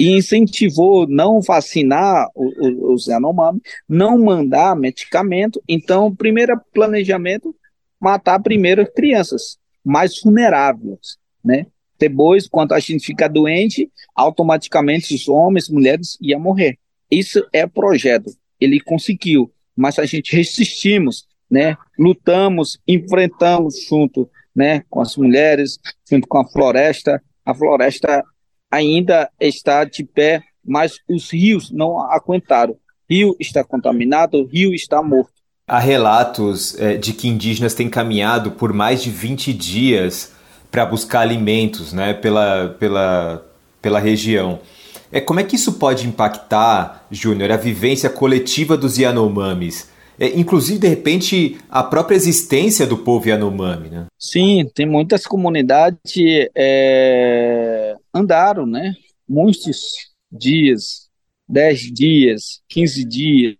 e 0.00 0.16
incentivou 0.16 1.06
não 1.06 1.40
vacinar 1.40 2.28
os 2.34 3.06
Yanomami, 3.06 3.60
não 3.88 4.18
mandar 4.18 4.74
medicamento. 4.74 5.62
Então, 5.68 6.14
primeiro 6.14 6.60
planejamento, 6.74 7.54
matar 8.00 8.42
primeiro 8.42 8.82
as 8.82 8.88
crianças 8.88 9.58
mais 9.86 10.20
vulneráveis, 10.20 11.16
né? 11.44 11.66
Depois, 11.98 12.46
quando 12.46 12.72
a 12.72 12.80
gente 12.80 13.06
fica 13.06 13.28
doente, 13.28 13.90
automaticamente 14.14 15.14
os 15.14 15.28
homens, 15.28 15.70
mulheres 15.70 16.18
iam 16.20 16.40
morrer. 16.40 16.78
Isso 17.10 17.46
é 17.52 17.66
projeto 17.66 18.30
ele 18.60 18.80
conseguiu, 18.80 19.52
mas 19.76 19.98
a 19.98 20.06
gente 20.06 20.34
resistimos, 20.34 21.26
né? 21.50 21.76
Lutamos, 21.98 22.78
enfrentamos 22.86 23.86
junto, 23.86 24.28
né, 24.54 24.82
com 24.88 25.00
as 25.00 25.16
mulheres, 25.16 25.78
junto 26.08 26.26
com 26.26 26.38
a 26.38 26.48
floresta. 26.48 27.22
A 27.44 27.54
floresta 27.54 28.24
ainda 28.70 29.30
está 29.38 29.84
de 29.84 30.02
pé, 30.02 30.42
mas 30.64 30.98
os 31.08 31.30
rios 31.30 31.70
não 31.70 32.00
aguentaram. 32.00 32.76
Rio 33.08 33.36
está 33.38 33.62
contaminado, 33.62 34.44
rio 34.46 34.74
está 34.74 35.02
morto. 35.02 35.35
Há 35.68 35.78
relatos 35.80 36.78
é, 36.78 36.96
de 36.96 37.12
que 37.12 37.26
indígenas 37.26 37.74
têm 37.74 37.88
caminhado 37.88 38.52
por 38.52 38.72
mais 38.72 39.02
de 39.02 39.10
20 39.10 39.52
dias 39.52 40.32
para 40.70 40.86
buscar 40.86 41.20
alimentos 41.20 41.92
né, 41.92 42.14
pela, 42.14 42.76
pela, 42.78 43.44
pela 43.82 43.98
região. 43.98 44.60
É, 45.10 45.20
como 45.20 45.40
é 45.40 45.44
que 45.44 45.56
isso 45.56 45.74
pode 45.74 46.06
impactar, 46.06 47.06
Júnior, 47.10 47.50
a 47.50 47.56
vivência 47.56 48.08
coletiva 48.08 48.76
dos 48.76 48.96
Yanomamis? 48.96 49.88
É, 50.18 50.38
inclusive, 50.38 50.78
de 50.78 50.88
repente, 50.88 51.58
a 51.68 51.82
própria 51.82 52.16
existência 52.16 52.86
do 52.86 52.96
povo 52.96 53.28
Yanomami, 53.28 53.88
né? 53.88 54.06
Sim, 54.18 54.68
tem 54.74 54.86
muitas 54.86 55.26
comunidades 55.26 55.98
é, 56.54 57.94
andaram, 58.14 58.66
né? 58.66 58.94
Muitos 59.28 59.80
dias, 60.32 61.08
10 61.48 61.80
dias, 61.92 62.60
15 62.68 63.04
dias, 63.04 63.54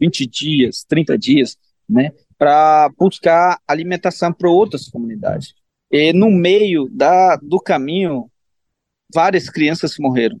20 0.00 0.26
dias, 0.26 0.84
30 0.88 1.18
dias, 1.18 1.56
né? 1.88 2.12
Para 2.36 2.88
buscar 2.96 3.60
alimentação 3.66 4.32
para 4.32 4.50
outras 4.50 4.88
comunidades. 4.88 5.54
E 5.90 6.12
no 6.12 6.30
meio 6.30 6.88
da, 6.90 7.36
do 7.36 7.58
caminho, 7.58 8.30
várias 9.12 9.48
crianças 9.48 9.96
morreram. 9.98 10.40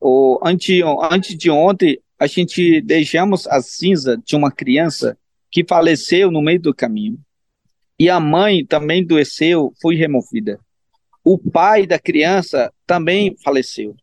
O, 0.00 0.40
ante, 0.42 0.82
antes 1.10 1.36
de 1.36 1.50
ontem, 1.50 1.98
a 2.18 2.26
gente 2.26 2.80
deixamos 2.80 3.46
a 3.46 3.60
cinza 3.60 4.16
de 4.16 4.34
uma 4.34 4.50
criança 4.50 5.16
que 5.50 5.64
faleceu 5.64 6.30
no 6.30 6.42
meio 6.42 6.60
do 6.60 6.74
caminho. 6.74 7.18
E 7.98 8.10
a 8.10 8.20
mãe 8.20 8.64
também 8.64 9.02
adoeceu, 9.02 9.72
foi 9.80 9.96
removida. 9.96 10.58
O 11.24 11.38
pai 11.38 11.86
da 11.86 11.98
criança 11.98 12.72
também 12.86 13.36
faleceu. 13.42 13.96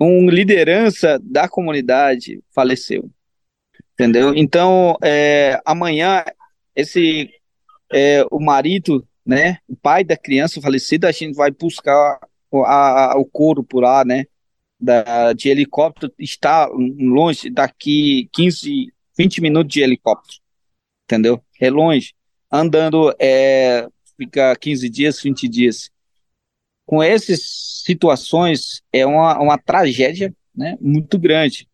Um 0.00 0.28
liderança 0.28 1.18
da 1.22 1.48
comunidade 1.48 2.40
faleceu. 2.54 3.10
Entendeu? 3.94 4.32
Então, 4.34 4.96
é, 5.02 5.60
amanhã, 5.64 6.24
esse 6.74 7.30
é, 7.92 8.24
o 8.30 8.38
marido, 8.38 9.06
né, 9.26 9.58
o 9.68 9.76
pai 9.76 10.04
da 10.04 10.16
criança 10.16 10.60
falecida, 10.60 11.08
a 11.08 11.12
gente 11.12 11.34
vai 11.34 11.50
buscar 11.50 12.20
a, 12.64 13.14
o 13.16 13.24
corpo 13.24 13.80
lá, 13.80 14.04
né, 14.04 14.24
da, 14.80 15.32
de 15.32 15.48
helicóptero 15.48 16.12
está 16.18 16.66
longe, 16.66 17.50
daqui 17.50 18.28
15, 18.32 18.92
20 19.16 19.40
minutos 19.40 19.72
de 19.72 19.80
helicóptero, 19.80 20.38
entendeu? 21.04 21.42
É 21.60 21.68
longe. 21.68 22.14
Andando, 22.50 23.12
é, 23.18 23.86
fica 24.16 24.54
15 24.56 24.88
dias, 24.88 25.20
20 25.20 25.48
dias. 25.48 25.90
Com 26.88 27.02
essas 27.02 27.40
situações, 27.84 28.82
é 28.90 29.04
uma, 29.04 29.38
uma 29.38 29.58
tragédia 29.58 30.34
né, 30.56 30.78
muito 30.80 31.18
grande. 31.18 31.68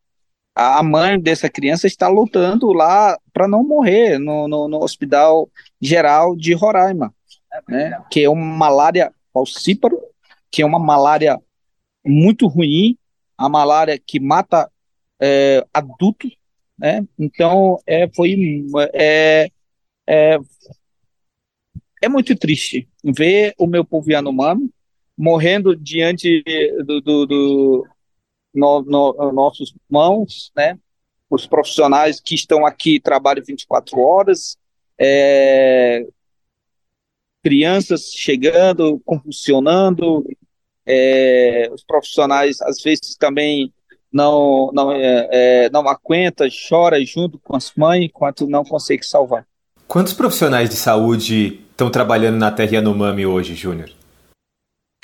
A 0.52 0.82
mãe 0.82 1.20
dessa 1.20 1.48
criança 1.48 1.86
está 1.86 2.08
lutando 2.08 2.72
lá 2.72 3.16
para 3.32 3.46
não 3.46 3.62
morrer 3.62 4.18
no, 4.18 4.48
no, 4.48 4.66
no, 4.66 4.82
Hospital 4.82 5.48
Geral 5.80 6.34
de 6.34 6.52
Roraima, 6.52 7.14
né, 7.68 7.96
que 8.10 8.24
é 8.24 8.28
uma 8.28 8.44
malária 8.44 9.14
falcíparo, 9.32 10.00
que 10.50 10.62
é 10.62 10.66
uma 10.66 10.80
malária 10.80 11.40
muito 12.04 12.48
ruim, 12.48 12.98
a 13.38 13.48
malária 13.48 13.96
que 13.96 14.18
mata 14.18 14.68
é, 15.22 15.64
adulto, 15.72 16.26
né? 16.76 17.06
Então 17.16 17.78
é, 17.86 18.10
foi 18.12 18.66
é, 18.92 19.48
é, 20.08 20.38
é 22.02 22.08
muito 22.08 22.34
triste 22.34 22.88
ver 23.04 23.54
o 23.56 23.68
meu 23.68 23.84
povo 23.84 24.10
Yanomami 24.10 24.74
morrendo 25.16 25.76
diante 25.76 26.42
do, 26.84 27.00
do, 27.00 27.26
do 27.26 27.86
no, 28.54 28.82
no, 28.82 29.32
nossos 29.32 29.74
mãos, 29.88 30.52
né? 30.56 30.78
Os 31.28 31.46
profissionais 31.46 32.20
que 32.20 32.34
estão 32.34 32.64
aqui 32.64 33.00
trabalham 33.00 33.44
24 33.44 33.98
horas, 33.98 34.56
é, 34.98 36.06
crianças 37.42 38.12
chegando, 38.14 39.00
convulsionando, 39.04 40.24
é, 40.86 41.68
os 41.72 41.82
profissionais 41.82 42.60
às 42.60 42.80
vezes 42.82 43.16
também 43.16 43.72
não 44.12 44.70
não 44.72 44.92
é, 44.92 45.28
é, 45.32 45.70
não 45.70 45.88
aguenta, 45.88 46.46
chora 46.68 47.04
junto 47.04 47.38
com 47.38 47.56
as 47.56 47.72
mães 47.76 48.04
enquanto 48.04 48.46
não 48.46 48.64
consegue 48.64 49.04
salvar. 49.04 49.46
Quantos 49.88 50.12
profissionais 50.12 50.70
de 50.70 50.76
saúde 50.76 51.60
estão 51.70 51.90
trabalhando 51.90 52.36
na 52.36 52.50
Terra 52.50 52.76
Yanomami 52.76 53.26
hoje, 53.26 53.54
Júnior? 53.54 53.90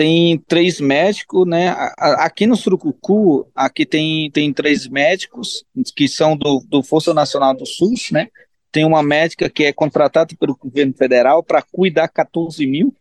Tem 0.01 0.39
três 0.39 0.81
médicos, 0.81 1.47
né? 1.47 1.75
Aqui 1.99 2.47
no 2.47 2.57
Surucucu, 2.57 3.47
aqui 3.55 3.85
tem, 3.85 4.31
tem 4.31 4.51
três 4.51 4.89
médicos 4.89 5.63
que 5.95 6.09
são 6.09 6.35
do, 6.35 6.65
do 6.67 6.83
Força 6.83 7.13
Nacional 7.13 7.55
do 7.55 7.67
SUS, 7.67 8.11
né? 8.11 8.29
Tem 8.73 8.87
uma 8.87 9.03
médica 9.03 9.51
que 9.51 9.65
é 9.65 9.73
contratada 9.75 10.35
pelo 10.39 10.57
governo 10.57 10.95
federal 10.95 11.43
para 11.43 11.61
cuidar 11.61 12.09
14 12.09 12.67
mil 12.67 12.95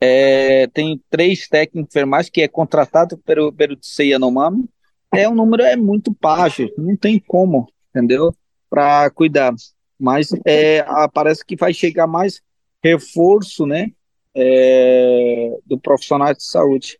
é, 0.00 0.66
tem 0.68 1.00
três 1.10 1.46
técnicos 1.46 1.90
enfermagem 1.90 2.32
que 2.32 2.40
é 2.40 2.48
contratado 2.48 3.18
pelo, 3.18 3.52
pelo 3.52 3.76
Tsei 3.76 4.12
Yanomami. 4.12 4.64
É, 5.12 5.28
o 5.28 5.34
número 5.34 5.62
é 5.62 5.76
muito 5.76 6.16
baixo, 6.18 6.66
não 6.78 6.96
tem 6.96 7.18
como, 7.18 7.68
entendeu? 7.90 8.34
Para 8.70 9.10
cuidar. 9.10 9.52
Mas 9.98 10.30
é, 10.46 10.82
parece 11.12 11.44
que 11.44 11.54
vai 11.54 11.74
chegar 11.74 12.06
mais 12.06 12.40
reforço, 12.82 13.66
né? 13.66 13.90
É, 14.34 15.56
do 15.66 15.78
profissional 15.78 16.32
de 16.34 16.44
saúde. 16.44 16.98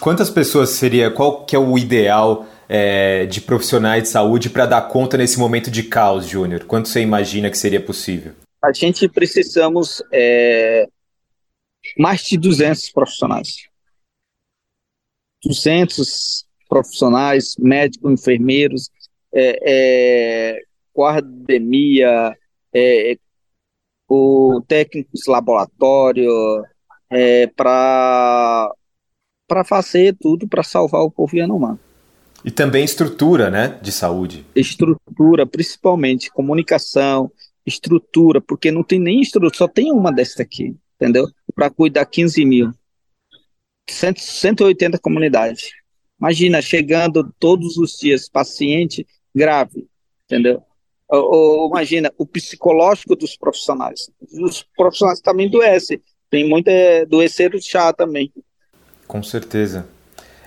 Quantas 0.00 0.28
pessoas 0.28 0.70
seria, 0.70 1.10
qual 1.10 1.44
que 1.44 1.56
é 1.56 1.58
o 1.58 1.78
ideal 1.78 2.46
é, 2.68 3.26
de 3.26 3.40
profissionais 3.40 4.02
de 4.02 4.08
saúde 4.10 4.50
para 4.50 4.66
dar 4.66 4.82
conta 4.82 5.16
nesse 5.16 5.38
momento 5.38 5.70
de 5.70 5.84
caos, 5.84 6.26
Júnior? 6.26 6.64
Quanto 6.64 6.88
você 6.88 7.00
imagina 7.00 7.50
que 7.50 7.58
seria 7.58 7.80
possível? 7.80 8.32
A 8.62 8.72
gente 8.72 9.08
precisamos 9.08 10.02
é, 10.12 10.86
mais 11.98 12.22
de 12.22 12.36
200 12.36 12.90
profissionais. 12.90 13.68
200 15.44 16.46
profissionais, 16.68 17.56
médicos, 17.58 18.10
enfermeiros, 18.10 18.90
é, 19.32 19.58
é, 19.62 20.62
guardemia, 20.96 22.36
é, 22.72 23.18
o 24.08 24.62
técnicos 24.66 25.26
laboratório, 25.26 26.30
é, 27.10 27.46
para 27.48 28.72
para 29.46 29.62
fazer 29.62 30.16
tudo 30.18 30.48
para 30.48 30.62
salvar 30.62 31.02
o 31.02 31.10
povo 31.10 31.36
Yanomami. 31.36 31.78
E 32.44 32.50
também 32.50 32.82
estrutura, 32.84 33.50
né, 33.50 33.78
de 33.80 33.92
saúde. 33.92 34.44
Estrutura, 34.54 35.46
principalmente 35.46 36.30
comunicação, 36.30 37.30
estrutura, 37.64 38.40
porque 38.40 38.70
não 38.70 38.82
tem 38.82 38.98
nem 38.98 39.20
estrutura, 39.20 39.54
só 39.54 39.68
tem 39.68 39.92
uma 39.92 40.10
desta 40.10 40.42
aqui, 40.42 40.74
entendeu? 40.96 41.26
para 41.54 41.70
cuidar 41.70 42.04
15 42.04 42.44
mil. 42.44 42.72
180 43.88 44.98
comunidades. 44.98 45.70
Imagina, 46.18 46.60
chegando 46.60 47.32
todos 47.38 47.76
os 47.76 47.92
dias, 47.92 48.28
paciente 48.28 49.06
grave, 49.34 49.86
entendeu? 50.24 50.62
Ou, 51.16 51.68
imagina, 51.68 52.12
o 52.18 52.26
psicológico 52.26 53.16
dos 53.16 53.36
profissionais. 53.36 54.10
Os 54.42 54.64
profissionais 54.76 55.20
também 55.20 55.48
adoecem. 55.48 56.00
Tem 56.30 56.48
muita 56.48 56.70
é, 56.70 57.06
doeceiro 57.06 57.60
chá 57.62 57.92
também. 57.92 58.32
Com 59.06 59.22
certeza. 59.22 59.86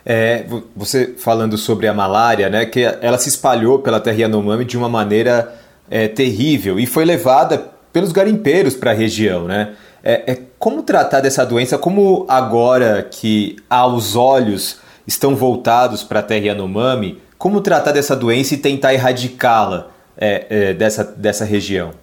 É, 0.05 0.45
você 0.75 1.15
falando 1.17 1.57
sobre 1.57 1.87
a 1.87 1.93
malária, 1.93 2.49
né, 2.49 2.65
que 2.65 2.81
ela 2.81 3.17
se 3.17 3.27
espalhou 3.29 3.79
pela 3.79 3.99
terra 3.99 4.21
Yanomami 4.21 4.63
de 4.63 4.77
uma 4.77 4.87
maneira 4.87 5.53
é, 5.89 6.07
terrível 6.07 6.79
e 6.79 6.85
foi 6.85 7.03
levada 7.03 7.71
pelos 7.91 8.11
garimpeiros 8.11 8.75
para 8.75 8.91
a 8.91 8.93
região, 8.93 9.45
né? 9.45 9.75
É, 10.03 10.31
é, 10.31 10.39
como 10.57 10.83
tratar 10.83 11.19
dessa 11.19 11.45
doença? 11.45 11.77
Como 11.77 12.25
agora 12.29 13.03
que 13.03 13.57
aos 13.69 14.15
olhos 14.15 14.79
estão 15.05 15.35
voltados 15.35 16.03
para 16.03 16.19
a 16.19 16.23
terra 16.23 16.45
Yanomami, 16.45 17.21
como 17.37 17.59
tratar 17.59 17.91
dessa 17.91 18.15
doença 18.15 18.53
e 18.53 18.57
tentar 18.57 18.93
erradicá-la 18.93 19.91
é, 20.17 20.47
é, 20.49 20.73
dessa, 20.73 21.03
dessa 21.03 21.45
região? 21.45 21.93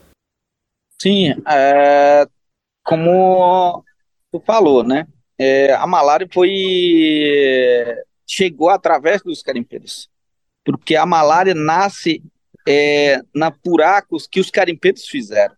Sim, 1.01 1.35
é, 1.49 2.27
como 2.83 3.85
tu 4.31 4.41
falou, 4.41 4.83
né? 4.83 5.07
É, 5.39 5.73
a 5.75 5.87
malária 5.87 6.29
foi 6.33 6.51
chegou 8.27 8.71
através 8.71 9.21
dos 9.23 9.43
carimpeiros, 9.43 10.09
porque 10.65 10.97
a 10.97 11.05
malária 11.05 11.55
nasce 11.55 12.23
é, 12.67 13.21
na 13.35 13.51
buracos 13.51 14.27
que 14.27 14.41
os 14.41 14.51
carimpeiros 14.51 15.07
fizeram 15.07 15.55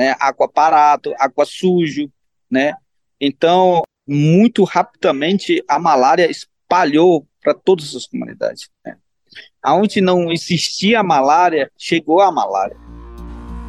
né? 0.00 0.16
Água 0.18 0.48
parado, 0.48 1.14
água 1.18 1.44
sujo, 1.44 2.10
né? 2.50 2.72
Então, 3.20 3.82
muito 4.06 4.64
rapidamente 4.64 5.62
a 5.68 5.78
malária 5.78 6.30
espalhou 6.30 7.28
para 7.38 7.52
todas 7.52 7.94
as 7.94 8.06
comunidades. 8.06 8.70
Né? 8.82 8.96
Aonde 9.62 10.00
não 10.00 10.32
existia 10.32 11.00
a 11.00 11.02
malária, 11.02 11.70
chegou 11.76 12.22
a 12.22 12.32
malária. 12.32 12.78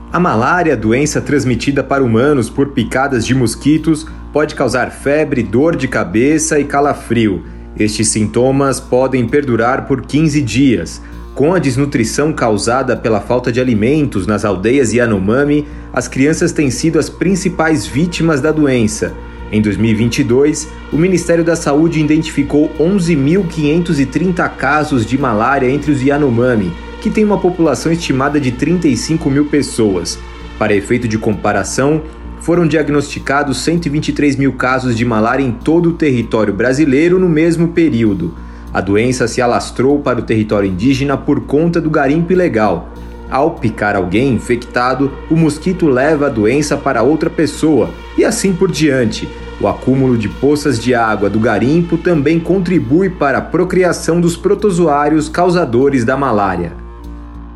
A 0.09 0.17
malária, 0.17 0.77
doença 0.77 1.19
transmitida 1.19 1.83
para 1.83 2.01
humanos 2.01 2.49
por 2.49 2.69
picadas 2.69 3.25
de 3.25 3.35
mosquitos, 3.35 4.07
pode 4.31 4.55
causar 4.55 4.89
febre, 4.89 5.43
dor 5.43 5.75
de 5.75 5.89
cabeça 5.89 6.57
e 6.57 6.63
calafrio. 6.63 7.43
Estes 7.77 8.07
sintomas 8.07 8.79
podem 8.79 9.27
perdurar 9.27 9.85
por 9.85 10.05
15 10.05 10.41
dias. 10.41 11.01
Com 11.35 11.53
a 11.53 11.59
desnutrição 11.59 12.31
causada 12.31 12.95
pela 12.95 13.19
falta 13.19 13.51
de 13.51 13.59
alimentos 13.59 14.25
nas 14.25 14.45
aldeias 14.45 14.93
Yanomami, 14.93 15.67
as 15.91 16.07
crianças 16.07 16.53
têm 16.53 16.71
sido 16.71 16.99
as 16.99 17.09
principais 17.09 17.85
vítimas 17.85 18.39
da 18.39 18.53
doença. 18.53 19.13
Em 19.51 19.61
2022, 19.61 20.69
o 20.93 20.97
Ministério 20.97 21.43
da 21.43 21.57
Saúde 21.57 21.99
identificou 21.99 22.71
11.530 22.79 24.49
casos 24.55 25.05
de 25.05 25.17
malária 25.17 25.69
entre 25.69 25.91
os 25.91 26.01
Yanomami, 26.01 26.71
que 27.01 27.09
tem 27.09 27.25
uma 27.25 27.37
população 27.37 27.91
estimada 27.91 28.39
de 28.39 28.53
35 28.53 29.29
mil 29.29 29.45
pessoas. 29.45 30.17
Para 30.57 30.73
efeito 30.73 31.05
de 31.05 31.17
comparação, 31.17 32.01
foram 32.39 32.65
diagnosticados 32.65 33.61
123 33.61 34.37
mil 34.37 34.53
casos 34.53 34.95
de 34.95 35.03
malária 35.03 35.43
em 35.43 35.51
todo 35.51 35.89
o 35.89 35.93
território 35.93 36.53
brasileiro 36.53 37.19
no 37.19 37.27
mesmo 37.27 37.67
período. 37.67 38.33
A 38.73 38.79
doença 38.79 39.27
se 39.27 39.41
alastrou 39.41 39.99
para 39.99 40.19
o 40.19 40.23
território 40.23 40.69
indígena 40.69 41.17
por 41.17 41.41
conta 41.41 41.81
do 41.81 41.89
garimpo 41.89 42.31
ilegal. 42.31 42.93
Ao 43.29 43.51
picar 43.51 43.95
alguém 43.95 44.33
infectado, 44.33 45.11
o 45.29 45.35
mosquito 45.35 45.87
leva 45.87 46.27
a 46.27 46.29
doença 46.29 46.77
para 46.77 47.03
outra 47.03 47.29
pessoa 47.29 47.89
e 48.17 48.25
assim 48.25 48.53
por 48.53 48.71
diante. 48.71 49.27
O 49.61 49.67
acúmulo 49.67 50.17
de 50.17 50.27
poças 50.27 50.79
de 50.83 50.95
água 50.95 51.29
do 51.29 51.39
garimpo 51.39 51.95
também 51.95 52.39
contribui 52.39 53.11
para 53.11 53.37
a 53.37 53.41
procriação 53.43 54.19
dos 54.19 54.35
protozoários 54.35 55.29
causadores 55.29 56.03
da 56.03 56.17
malária. 56.17 56.75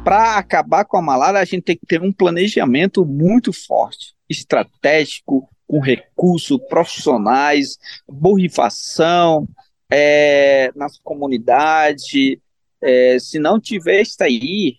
Para 0.03 0.37
acabar 0.37 0.85
com 0.85 0.97
a 0.97 1.01
malária, 1.01 1.39
a 1.39 1.45
gente 1.45 1.63
tem 1.63 1.75
que 1.75 1.87
ter 1.87 2.03
um 2.03 2.13
planejamento 2.13 3.03
muito 3.03 3.51
forte, 3.51 4.13
estratégico, 4.29 5.49
com 5.67 5.79
recursos 5.79 6.59
profissionais, 6.69 7.79
borrifação, 8.07 9.47
é, 9.91 10.71
nas 10.75 10.99
comunidades. 10.99 12.37
É, 12.83 13.17
se 13.17 13.39
não 13.39 13.59
tiver 13.59 14.03
isso 14.03 14.21
aí, 14.21 14.77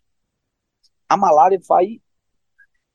a 1.08 1.16
malária 1.16 1.58
vai 1.68 2.00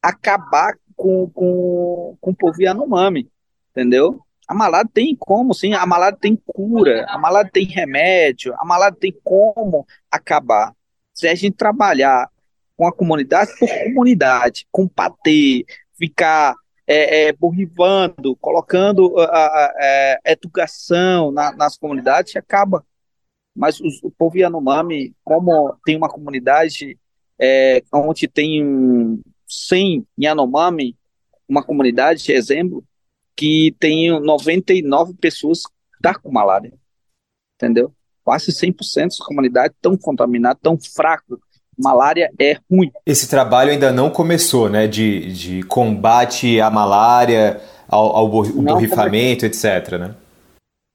acabar 0.01 0.77
com, 0.95 1.29
com, 1.31 2.17
com 2.21 2.31
o 2.31 2.35
povo 2.35 2.61
Yanomami, 2.61 3.29
entendeu? 3.71 4.21
A 4.47 4.53
malária 4.53 4.89
tem 4.93 5.15
como, 5.17 5.53
sim, 5.53 5.73
a 5.73 5.85
malária 5.85 6.17
tem 6.19 6.35
cura, 6.45 7.05
a 7.07 7.17
malária 7.17 7.49
tem 7.49 7.65
remédio, 7.65 8.53
a 8.57 8.65
malária 8.65 8.97
tem 8.99 9.13
como 9.23 9.85
acabar. 10.09 10.73
Se 11.13 11.27
a 11.27 11.35
gente 11.35 11.55
trabalhar 11.55 12.29
com 12.75 12.85
a 12.85 12.91
comunidade 12.91 13.51
por 13.59 13.69
comunidade, 13.83 14.67
combater, 14.71 15.63
ficar 15.97 16.55
é, 16.85 17.27
é, 17.27 17.33
borrivando, 17.33 18.35
colocando 18.37 19.17
a, 19.19 19.25
a, 19.25 19.47
a 19.47 19.73
é, 19.79 20.19
educação 20.25 21.31
na, 21.31 21.53
nas 21.53 21.77
comunidades, 21.77 22.35
acaba. 22.35 22.85
Mas 23.55 23.79
os, 23.79 24.01
o 24.03 24.11
povo 24.11 24.37
Yanomami, 24.37 25.13
como 25.23 25.77
tem 25.85 25.95
uma 25.95 26.09
comunidade 26.09 26.97
é, 27.39 27.81
onde 27.93 28.27
tem 28.27 29.21
100 29.47 30.05
Yanomami, 30.19 30.97
uma 31.47 31.63
comunidade, 31.63 32.31
exemplo, 32.31 32.83
que 33.35 33.75
tem 33.79 34.09
99 34.19 35.13
pessoas 35.15 35.65
que 35.65 36.01
tá 36.01 36.13
com 36.13 36.31
malária, 36.31 36.73
entendeu? 37.55 37.93
Quase 38.23 38.51
100% 38.51 39.05
das 39.05 39.17
comunidades 39.17 39.75
estão 39.75 39.97
contaminadas, 39.97 40.61
tão 40.61 40.77
fraco 40.77 41.39
malária 41.77 42.31
é 42.39 42.57
ruim. 42.69 42.91
Esse 43.05 43.27
trabalho 43.27 43.71
ainda 43.71 43.91
não 43.91 44.09
começou, 44.09 44.69
né? 44.69 44.87
De, 44.87 45.33
de 45.33 45.63
combate 45.63 46.59
à 46.61 46.69
malária, 46.69 47.59
ao, 47.87 48.15
ao 48.15 48.27
borrifamento, 48.27 49.45
etc. 49.45 49.97
Né? 49.99 50.15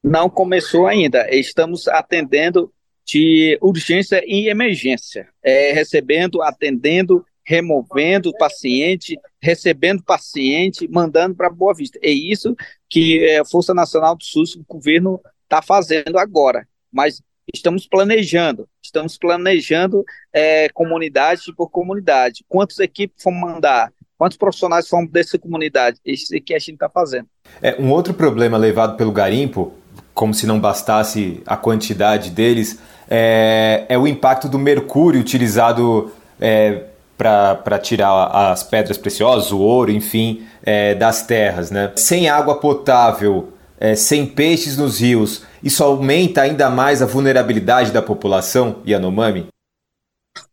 Não 0.03 0.31
começou 0.31 0.87
ainda. 0.87 1.29
Estamos 1.35 1.89
atendendo 1.89 2.73
de 3.05 3.59
urgência 3.61 4.23
e 4.27 4.49
emergência, 4.49 5.29
é, 5.43 5.73
recebendo, 5.73 6.43
atendendo, 6.43 7.25
removendo 7.47 8.31
o 8.31 8.37
paciente, 8.37 9.17
recebendo 9.41 10.01
o 10.01 10.05
paciente, 10.05 10.89
mandando 10.89 11.37
para 11.37 11.49
Boa 11.49 11.73
Vista. 11.73 11.99
É 12.03 12.11
isso 12.11 12.57
que 12.91 13.25
é, 13.25 13.39
a 13.39 13.45
Força 13.45 13.73
Nacional 13.73 14.17
do 14.17 14.25
SUS, 14.25 14.57
o 14.57 14.65
governo, 14.69 15.21
está 15.45 15.63
fazendo 15.63 16.19
agora. 16.19 16.67
Mas 16.93 17.23
estamos 17.55 17.87
planejando, 17.87 18.69
estamos 18.83 19.17
planejando 19.17 20.05
é, 20.33 20.69
comunidade 20.71 21.55
por 21.57 21.71
comunidade. 21.71 22.45
Quantas 22.49 22.81
equipes 22.81 23.23
vão 23.23 23.33
mandar? 23.33 23.93
Quantos 24.19 24.37
profissionais 24.37 24.89
são 24.89 25.07
dessa 25.07 25.39
comunidade? 25.39 26.01
Isso 26.05 26.35
é 26.35 26.41
que 26.41 26.53
a 26.53 26.59
gente 26.59 26.75
está 26.75 26.89
fazendo. 26.89 27.29
É, 27.63 27.81
um 27.81 27.93
outro 27.93 28.13
problema 28.13 28.57
levado 28.57 28.97
pelo 28.97 29.13
garimpo, 29.13 29.73
como 30.13 30.35
se 30.35 30.47
não 30.47 30.59
bastasse 30.59 31.43
a 31.47 31.57
quantidade 31.57 32.31
deles, 32.31 32.81
é, 33.09 33.85
é 33.89 33.97
o 33.97 34.07
impacto 34.07 34.49
do 34.49 34.59
mercúrio 34.59 35.21
utilizado 35.21 36.11
é, 36.41 36.87
para 37.17 37.79
tirar 37.79 38.27
as 38.53 38.63
pedras 38.63 38.99
preciosas, 38.99 39.51
o 39.53 39.59
ouro, 39.59 39.91
enfim, 39.91 40.47
é, 40.63 40.95
das 40.95 41.27
terras. 41.27 41.71
Né? 41.71 41.93
Sem 41.97 42.29
água 42.29 42.61
potável, 42.61 43.53
é, 43.79 43.95
sem 43.95 44.27
peixes 44.27 44.77
nos 44.77 45.01
rios, 45.01 45.45
isso 45.63 45.83
aumenta 45.83 46.43
ainda 46.43 46.69
mais 46.69 47.03
a 47.03 47.07
vulnerabilidade 47.07 47.91
da 47.91 48.03
população 48.03 48.83
Yanomami? 48.87 49.49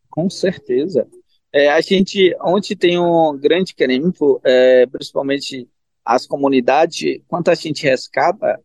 Com 0.10 0.30
certeza. 0.30 1.08
É, 1.52 1.70
a 1.70 1.82
gente, 1.82 2.36
onde 2.42 2.76
tem 2.76 2.98
um 2.98 3.38
grande 3.38 3.74
garimpo, 3.78 4.42
é, 4.44 4.86
principalmente 4.88 5.68
as 6.04 6.26
comunidades, 6.26 7.20
quando 7.28 7.50
a 7.50 7.56
gente 7.56 7.84
rescata, 7.84 8.60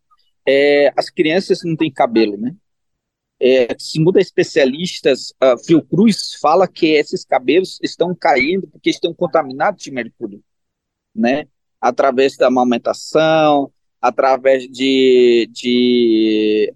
é, 0.46 0.92
as 0.96 1.10
crianças 1.10 1.60
não 1.62 1.76
têm 1.76 1.92
cabelo, 1.92 2.36
né? 2.38 2.54
É, 3.40 3.68
segundo 3.78 4.18
especialistas, 4.18 5.32
uh, 5.42 5.56
Fiocruz 5.64 6.34
fala 6.40 6.66
que 6.66 6.86
esses 6.86 7.24
cabelos 7.24 7.78
estão 7.82 8.14
caindo 8.14 8.66
porque 8.66 8.90
estão 8.90 9.14
contaminados 9.14 9.82
de 9.82 9.90
mercúrio, 9.90 10.42
né? 11.14 11.46
Através 11.80 12.36
da 12.36 12.48
amamentação, 12.48 13.72
através 14.00 14.68
de, 14.68 15.48
de 15.52 16.74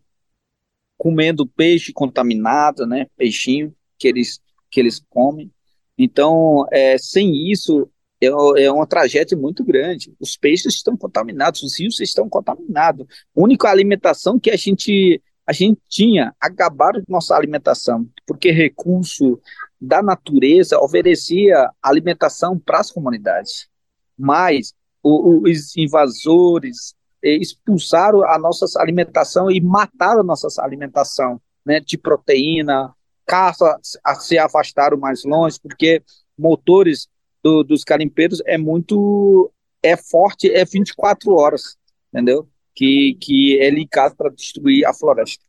comendo 0.97 1.47
peixe 1.47 1.93
contaminado, 1.93 2.87
né? 2.87 3.07
Peixinho 3.17 3.75
que 3.99 4.07
eles, 4.09 4.41
que 4.71 4.79
eles 4.79 5.01
comem. 5.11 5.51
Então, 5.99 6.67
é, 6.71 6.97
sem 6.97 7.51
isso, 7.51 7.89
é, 8.21 8.27
é, 8.27 8.71
uma 8.71 8.87
tragédia 8.87 9.37
muito 9.37 9.65
grande. 9.65 10.15
Os 10.21 10.37
peixes 10.37 10.75
estão 10.75 10.97
contaminados, 10.97 11.63
os 11.63 11.79
rios 11.79 12.01
estão 12.01 12.29
contaminados. 12.29 13.07
A 13.37 13.41
única 13.41 13.69
alimentação 13.69 14.39
que 14.39 14.51
a 14.51 14.57
gente, 14.57 15.21
a 15.47 15.53
gente 15.53 15.81
tinha, 15.89 16.35
acabaram 16.41 17.01
de 17.01 17.07
nossa 17.09 17.35
alimentação, 17.35 18.09
porque 18.27 18.51
recurso 18.51 19.41
da 19.81 20.03
natureza 20.03 20.79
oferecia 20.79 21.71
alimentação 21.83 22.59
para 22.59 22.79
as 22.79 22.91
comunidades. 22.91 23.69
Mas 24.17 24.73
os 25.03 25.77
invasores, 25.77 26.95
expulsaram 27.23 28.25
a 28.25 28.39
nossa 28.39 28.67
alimentação 28.81 29.51
e 29.51 29.61
mataram 29.61 30.21
a 30.21 30.25
nossa 30.25 30.49
alimentação 30.63 31.41
né, 31.65 31.81
de 31.81 31.97
proteína, 31.97 32.95
caça 33.27 33.79
se 34.21 34.39
afastaram 34.39 34.97
mais 34.97 35.25
longe, 35.25 35.59
porque 35.61 36.03
motores 36.37 37.09
do, 37.43 37.63
dos 37.63 37.85
carimpeiros 37.85 38.43
é 38.47 38.59
muito 38.59 39.53
é 39.83 39.97
forte, 39.97 40.53
é 40.53 40.65
24 40.65 41.33
horas, 41.35 41.77
entendeu? 42.13 42.49
Que, 42.75 43.17
que 43.21 43.59
é 43.61 43.71
ligado 43.71 44.15
para 44.17 44.31
destruir 44.31 44.87
a 44.87 44.95
floresta. 44.95 45.45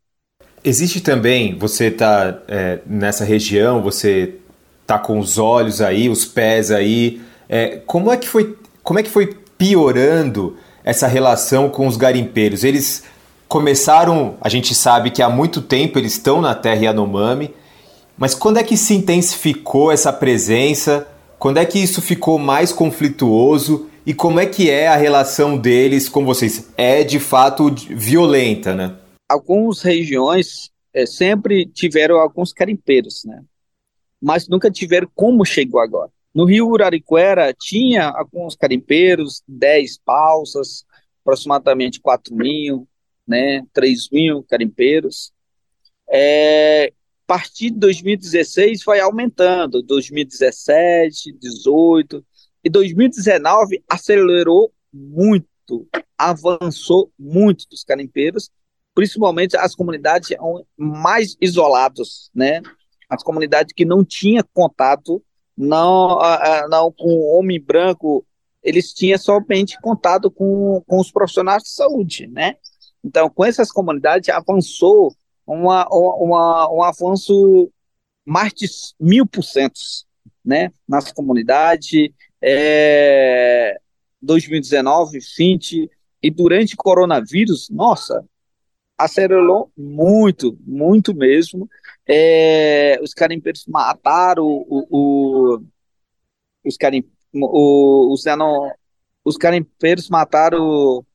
Existe 0.64 1.02
também, 1.02 1.58
você 1.58 1.88
está 1.88 2.42
é, 2.48 2.80
nessa 2.86 3.26
região, 3.26 3.82
você 3.82 4.36
está 4.82 4.98
com 4.98 5.20
os 5.20 5.38
olhos 5.38 5.82
aí, 5.82 6.10
os 6.10 6.26
pés 6.26 6.72
aí, 6.72 7.22
é, 7.50 7.82
como 7.86 8.12
é 8.12 8.18
que 8.18 8.28
foi, 8.28 8.58
como 8.82 9.00
é 9.00 9.04
que 9.04 9.10
foi 9.10 9.38
piorando 9.58 10.58
essa 10.84 11.08
relação 11.08 11.70
com 11.70 11.88
os 11.88 11.98
garimpeiros? 11.98 12.64
Eles 12.64 13.04
começaram, 13.48 14.36
a 14.42 14.50
gente 14.50 14.74
sabe 14.74 15.12
que 15.12 15.22
há 15.22 15.30
muito 15.30 15.62
tempo 15.62 16.00
eles 16.00 16.14
estão 16.14 16.42
na 16.42 16.56
terra 16.56 16.86
Yanomami, 16.86 17.54
mas 18.18 18.34
quando 18.34 18.58
é 18.58 18.64
que 18.64 18.78
se 18.78 18.94
intensificou 18.94 19.92
essa 19.92 20.14
presença? 20.14 21.08
Quando 21.40 21.58
é 21.58 21.66
que 21.66 21.80
isso 21.80 22.02
ficou 22.02 22.40
mais 22.40 22.72
conflituoso? 22.72 23.90
E 24.06 24.14
como 24.14 24.40
é 24.40 24.46
que 24.46 24.70
é 24.70 24.88
a 24.88 24.98
relação 24.98 25.58
deles 25.58 26.10
com 26.10 26.26
vocês? 26.26 26.70
É 26.76 27.04
de 27.06 27.20
fato 27.20 27.74
violenta, 27.90 28.76
né? 28.76 28.98
Algumas 29.30 29.82
regiões 29.82 30.70
é, 30.94 31.06
sempre 31.06 31.66
tiveram 31.66 32.18
alguns 32.18 32.52
carimpeiros, 32.52 33.24
né? 33.24 33.42
Mas 34.22 34.50
nunca 34.50 34.70
tiveram 34.70 35.10
como 35.16 35.46
chegou 35.46 35.80
agora. 35.80 36.12
No 36.36 36.44
Rio 36.44 36.68
Urariquera 36.68 37.54
tinha 37.58 38.10
alguns 38.10 38.56
carimpeiros, 38.56 39.42
10 39.48 40.00
balsas, 40.06 40.84
aproximadamente 41.22 42.02
4 42.02 42.36
mil, 42.36 42.88
né, 43.26 43.64
3 43.72 44.10
mil 44.12 44.44
carimpeiros. 44.44 45.32
É, 46.10 46.88
a 46.88 47.28
partir 47.28 47.70
de 47.70 47.80
2016 47.80 48.84
foi 48.84 49.00
aumentando, 49.00 49.82
2017, 49.82 51.32
2018 51.34 52.26
e 52.64 52.70
2019 52.70 53.84
acelerou 53.90 54.72
muito, 54.92 55.88
avançou 56.18 57.12
muito 57.18 57.68
dos 57.70 57.84
carimpeiros, 57.84 58.50
principalmente 58.94 59.58
as 59.58 59.76
comunidades 59.76 60.30
mais 60.78 61.36
isoladas, 61.42 62.30
né? 62.34 62.62
As 63.10 63.24
comunidades 63.24 63.74
que 63.76 63.86
não 63.86 64.04
tinham 64.04 64.44
contato 64.54 65.24
não, 65.58 66.20
não 66.70 66.92
com 66.92 67.38
homem 67.38 67.60
branco 67.60 68.26
eles 68.64 68.94
tinham 68.94 69.20
somente 69.20 69.80
contato 69.82 70.32
com, 70.32 70.82
com 70.88 70.98
os 70.98 71.12
profissionais 71.12 71.64
de 71.64 71.70
saúde, 71.70 72.28
né? 72.28 72.56
Então, 73.04 73.30
com 73.30 73.44
essas 73.44 73.70
comunidades, 73.70 74.30
avançou 74.30 75.14
uma, 75.46 75.86
uma, 75.90 76.72
um 76.72 76.82
avanço 76.82 77.70
mais 78.26 78.54
de 78.54 78.66
mil 78.98 79.28
por 79.28 79.44
cento, 79.44 79.80
né? 80.44 80.72
Nas 80.88 81.12
comunidades, 81.12 82.10
é, 82.46 83.80
2019, 84.22 85.20
20, 85.38 85.90
e 86.22 86.30
durante 86.30 86.74
o 86.74 86.78
coronavírus, 86.78 87.70
nossa, 87.70 88.26
acelerou 88.98 89.72
muito, 89.78 90.58
muito 90.66 91.16
mesmo. 91.16 91.70
É, 92.06 93.00
os 93.02 93.14
carimbeiros 93.14 93.66
mataram 93.66 94.46
o, 94.46 94.88
o, 94.90 95.64
os 96.66 96.76
carim, 96.76 97.04
o, 97.34 98.14
os, 98.14 98.24
os 99.24 99.38
carimbeiros 99.38 100.10
mataram 100.10 101.06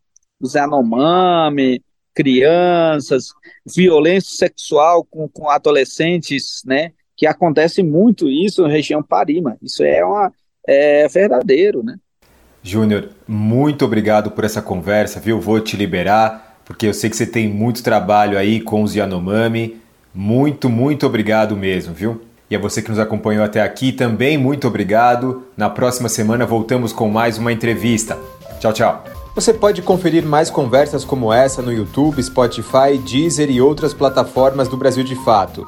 os 0.40 0.54
Yanomami, 0.54 1.82
crianças, 2.14 3.28
violência 3.66 4.30
sexual 4.34 5.04
com, 5.04 5.28
com 5.28 5.50
adolescentes, 5.50 6.62
né? 6.64 6.92
Que 7.14 7.26
acontece 7.26 7.82
muito 7.82 8.30
isso 8.30 8.62
na 8.62 8.68
região 8.68 9.02
Parima. 9.02 9.58
Isso 9.60 9.82
é 9.82 10.04
uma 10.04 10.32
é 10.68 11.08
verdadeiro, 11.08 11.82
né? 11.82 11.96
Júnior, 12.62 13.08
muito 13.26 13.84
obrigado 13.84 14.30
por 14.30 14.44
essa 14.44 14.60
conversa, 14.60 15.18
viu? 15.18 15.40
Vou 15.40 15.58
te 15.58 15.76
liberar, 15.76 16.58
porque 16.66 16.86
eu 16.86 16.92
sei 16.92 17.08
que 17.08 17.16
você 17.16 17.26
tem 17.26 17.48
muito 17.48 17.82
trabalho 17.82 18.36
aí 18.36 18.60
com 18.60 18.82
os 18.82 18.94
Yanomami. 18.94 19.80
Muito, 20.14 20.68
muito 20.68 21.06
obrigado 21.06 21.56
mesmo, 21.56 21.94
viu? 21.94 22.20
E 22.50 22.56
a 22.56 22.58
você 22.58 22.82
que 22.82 22.90
nos 22.90 22.98
acompanhou 22.98 23.44
até 23.44 23.62
aqui 23.62 23.92
também, 23.92 24.36
muito 24.36 24.68
obrigado. 24.68 25.44
Na 25.56 25.70
próxima 25.70 26.08
semana 26.08 26.44
voltamos 26.44 26.92
com 26.92 27.08
mais 27.08 27.38
uma 27.38 27.52
entrevista. 27.52 28.18
Tchau, 28.60 28.72
tchau. 28.72 29.04
Você 29.34 29.54
pode 29.54 29.82
conferir 29.82 30.26
mais 30.26 30.50
conversas 30.50 31.04
como 31.04 31.32
essa 31.32 31.62
no 31.62 31.72
YouTube, 31.72 32.22
Spotify, 32.22 32.98
Deezer 32.98 33.50
e 33.50 33.60
outras 33.60 33.94
plataformas 33.94 34.66
do 34.66 34.76
Brasil 34.76 35.04
de 35.04 35.14
Fato. 35.24 35.66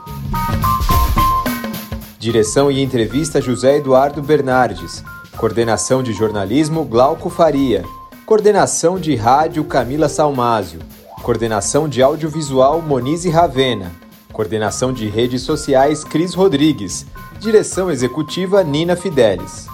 Direção 2.20 2.70
e 2.70 2.82
entrevista 2.82 3.40
José 3.40 3.78
Eduardo 3.78 4.20
Bernardes. 4.20 5.02
Coordenação 5.38 6.02
de 6.02 6.12
jornalismo 6.12 6.84
Glauco 6.84 7.30
Faria. 7.30 7.82
Coordenação 8.26 9.00
de 9.00 9.16
rádio 9.16 9.64
Camila 9.64 10.06
Salmásio. 10.06 10.80
Coordenação 11.22 11.88
de 11.88 12.02
audiovisual 12.02 12.82
Monize 12.82 13.30
Ravena. 13.30 13.90
Coordenação 14.34 14.92
de 14.92 15.08
redes 15.08 15.40
sociais 15.40 16.04
Cris 16.04 16.34
Rodrigues. 16.34 17.06
Direção 17.38 17.90
executiva 17.90 18.62
Nina 18.62 18.96
Fidelis. 18.96 19.66